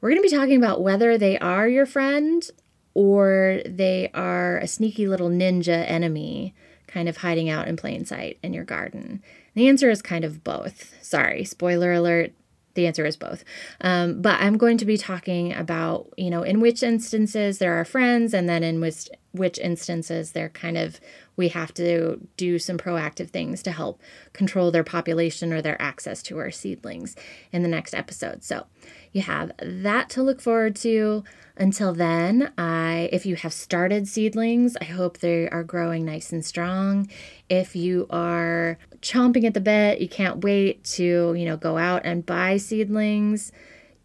we're 0.00 0.10
going 0.10 0.22
to 0.22 0.28
be 0.28 0.36
talking 0.36 0.58
about 0.58 0.82
whether 0.82 1.16
they 1.16 1.38
are 1.38 1.68
your 1.68 1.86
friend 1.86 2.48
or 2.94 3.60
they 3.66 4.10
are 4.14 4.58
a 4.58 4.66
sneaky 4.66 5.08
little 5.08 5.28
ninja 5.28 5.84
enemy 5.88 6.54
kind 6.86 7.08
of 7.08 7.18
hiding 7.18 7.48
out 7.48 7.68
in 7.68 7.76
plain 7.76 8.04
sight 8.04 8.38
in 8.42 8.54
your 8.54 8.64
garden. 8.64 9.22
The 9.54 9.68
answer 9.68 9.90
is 9.90 10.02
kind 10.02 10.24
of 10.24 10.44
both. 10.44 10.94
Sorry, 11.02 11.44
spoiler 11.44 11.92
alert, 11.92 12.32
the 12.76 12.86
answer 12.86 13.04
is 13.04 13.16
both. 13.16 13.44
Um, 13.80 14.22
but 14.22 14.40
I'm 14.40 14.56
going 14.56 14.78
to 14.78 14.84
be 14.84 14.96
talking 14.96 15.52
about, 15.52 16.12
you 16.16 16.30
know, 16.30 16.42
in 16.42 16.60
which 16.60 16.82
instances 16.82 17.58
there 17.58 17.74
are 17.74 17.84
friends, 17.84 18.32
and 18.32 18.48
then 18.48 18.62
in 18.62 18.80
which 18.80 19.08
which 19.36 19.58
instances 19.58 20.32
they're 20.32 20.48
kind 20.48 20.76
of 20.76 21.00
we 21.36 21.48
have 21.48 21.72
to 21.74 22.18
do 22.36 22.58
some 22.58 22.78
proactive 22.78 23.30
things 23.30 23.62
to 23.62 23.70
help 23.70 24.00
control 24.32 24.70
their 24.70 24.84
population 24.84 25.52
or 25.52 25.60
their 25.60 25.80
access 25.80 26.22
to 26.22 26.38
our 26.38 26.50
seedlings 26.50 27.14
in 27.52 27.62
the 27.62 27.68
next 27.68 27.94
episode. 27.94 28.42
So 28.42 28.66
you 29.12 29.22
have 29.22 29.52
that 29.58 30.08
to 30.10 30.22
look 30.22 30.40
forward 30.40 30.76
to. 30.76 31.24
Until 31.58 31.94
then, 31.94 32.52
I 32.58 33.08
if 33.12 33.24
you 33.24 33.36
have 33.36 33.52
started 33.52 34.08
seedlings, 34.08 34.76
I 34.80 34.84
hope 34.84 35.18
they 35.18 35.48
are 35.48 35.64
growing 35.64 36.04
nice 36.04 36.32
and 36.32 36.44
strong. 36.44 37.10
If 37.48 37.76
you 37.76 38.06
are 38.10 38.78
chomping 39.00 39.44
at 39.44 39.54
the 39.54 39.60
bit, 39.60 40.00
you 40.00 40.08
can't 40.08 40.42
wait 40.42 40.84
to, 40.84 41.34
you 41.34 41.44
know, 41.44 41.56
go 41.56 41.78
out 41.78 42.02
and 42.04 42.26
buy 42.26 42.56
seedlings 42.56 43.52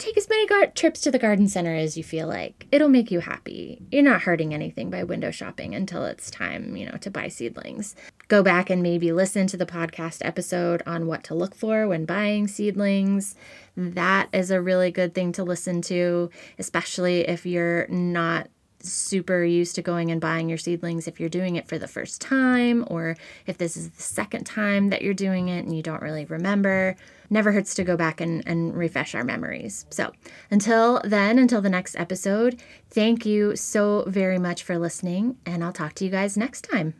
take 0.02 0.18
as 0.18 0.28
many 0.28 0.48
gar- 0.48 0.68
trips 0.68 1.00
to 1.02 1.12
the 1.12 1.20
garden 1.20 1.48
center 1.48 1.76
as 1.76 1.96
you 1.96 2.04
feel 2.04 2.28
like. 2.28 2.68
It'll 2.72 2.90
make 2.90 3.12
you 3.12 3.20
happy. 3.20 3.82
You're 3.92 4.04
not 4.04 4.24
hurting 4.24 4.54
anything 4.54 4.90
by 4.90 5.04
window 5.04 5.32
shopping 5.32 5.76
until 5.76 6.06
it's 6.06 6.32
time, 6.32 6.76
you 6.76 6.86
know, 6.86 6.98
to 6.98 7.12
buy 7.12 7.28
seedlings. 7.28 7.96
Go 8.28 8.42
back 8.42 8.70
and 8.70 8.82
maybe 8.82 9.12
listen 9.12 9.48
to 9.48 9.58
the 9.58 9.66
podcast 9.66 10.20
episode 10.26 10.82
on 10.88 11.06
what 11.06 11.24
to 11.26 11.36
look 11.36 11.54
for 11.54 11.88
when 11.88 12.06
buying 12.06 12.48
seedlings. 12.48 13.36
That 13.78 14.30
is 14.34 14.50
a 14.52 14.62
really 14.62 14.92
good 14.92 15.14
thing 15.14 15.32
to 15.34 15.44
listen 15.44 15.82
to, 15.84 16.30
especially 16.58 17.28
if 17.28 17.46
you're 17.46 17.88
not 17.88 18.50
super 18.84 19.44
used 19.44 19.76
to 19.76 19.82
going 19.82 20.12
and 20.12 20.22
buying 20.22 20.50
your 20.50 20.58
seedlings 20.58 21.08
if 21.08 21.20
you're 21.20 21.30
doing 21.30 21.56
it 21.56 21.68
for 21.68 21.78
the 21.78 21.88
first 21.88 22.22
time 22.22 22.86
or 22.88 23.16
if 23.46 23.58
this 23.58 23.78
is 23.78 23.90
the 23.90 24.02
second 24.02 24.46
time 24.46 24.90
that 24.90 25.02
you're 25.02 25.14
doing 25.14 25.48
it 25.50 25.66
and 25.66 25.76
you 25.76 25.82
don't 25.82 26.02
really 26.02 26.26
remember. 26.26 26.96
Never 27.30 27.52
hurts 27.52 27.74
to 27.76 27.84
go 27.84 27.96
back 27.96 28.20
and, 28.20 28.44
and 28.46 28.76
refresh 28.76 29.16
our 29.16 29.24
memories. 29.24 29.86
So 29.90 30.12
until 30.50 31.02
then, 31.04 31.40
until 31.40 31.62
the 31.62 31.70
next 31.70 31.96
episode, 31.96 32.62
thank 32.90 33.26
you 33.26 33.56
so 33.56 34.04
very 34.08 34.38
much 34.38 34.64
for 34.64 34.78
listening, 34.78 35.38
and 35.46 35.64
I'll 35.64 35.72
talk 35.72 35.94
to 35.96 36.06
you 36.06 36.12
guys 36.12 36.36
next 36.36 36.62
time. 36.62 36.94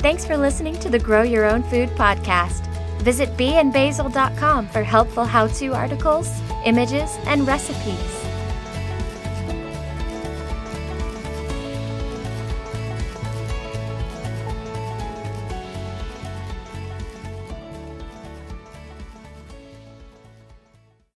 Thanks 0.00 0.24
for 0.24 0.36
listening 0.36 0.78
to 0.78 0.88
the 0.88 0.98
Grow 0.98 1.22
Your 1.22 1.44
Own 1.44 1.62
Food 1.64 1.88
podcast. 1.90 2.66
Visit 3.02 3.36
beeandbasil.com 3.36 4.68
for 4.68 4.82
helpful 4.82 5.24
how 5.24 5.46
to 5.46 5.74
articles, 5.74 6.30
images, 6.64 7.16
and 7.24 7.46
recipes. 7.46 8.27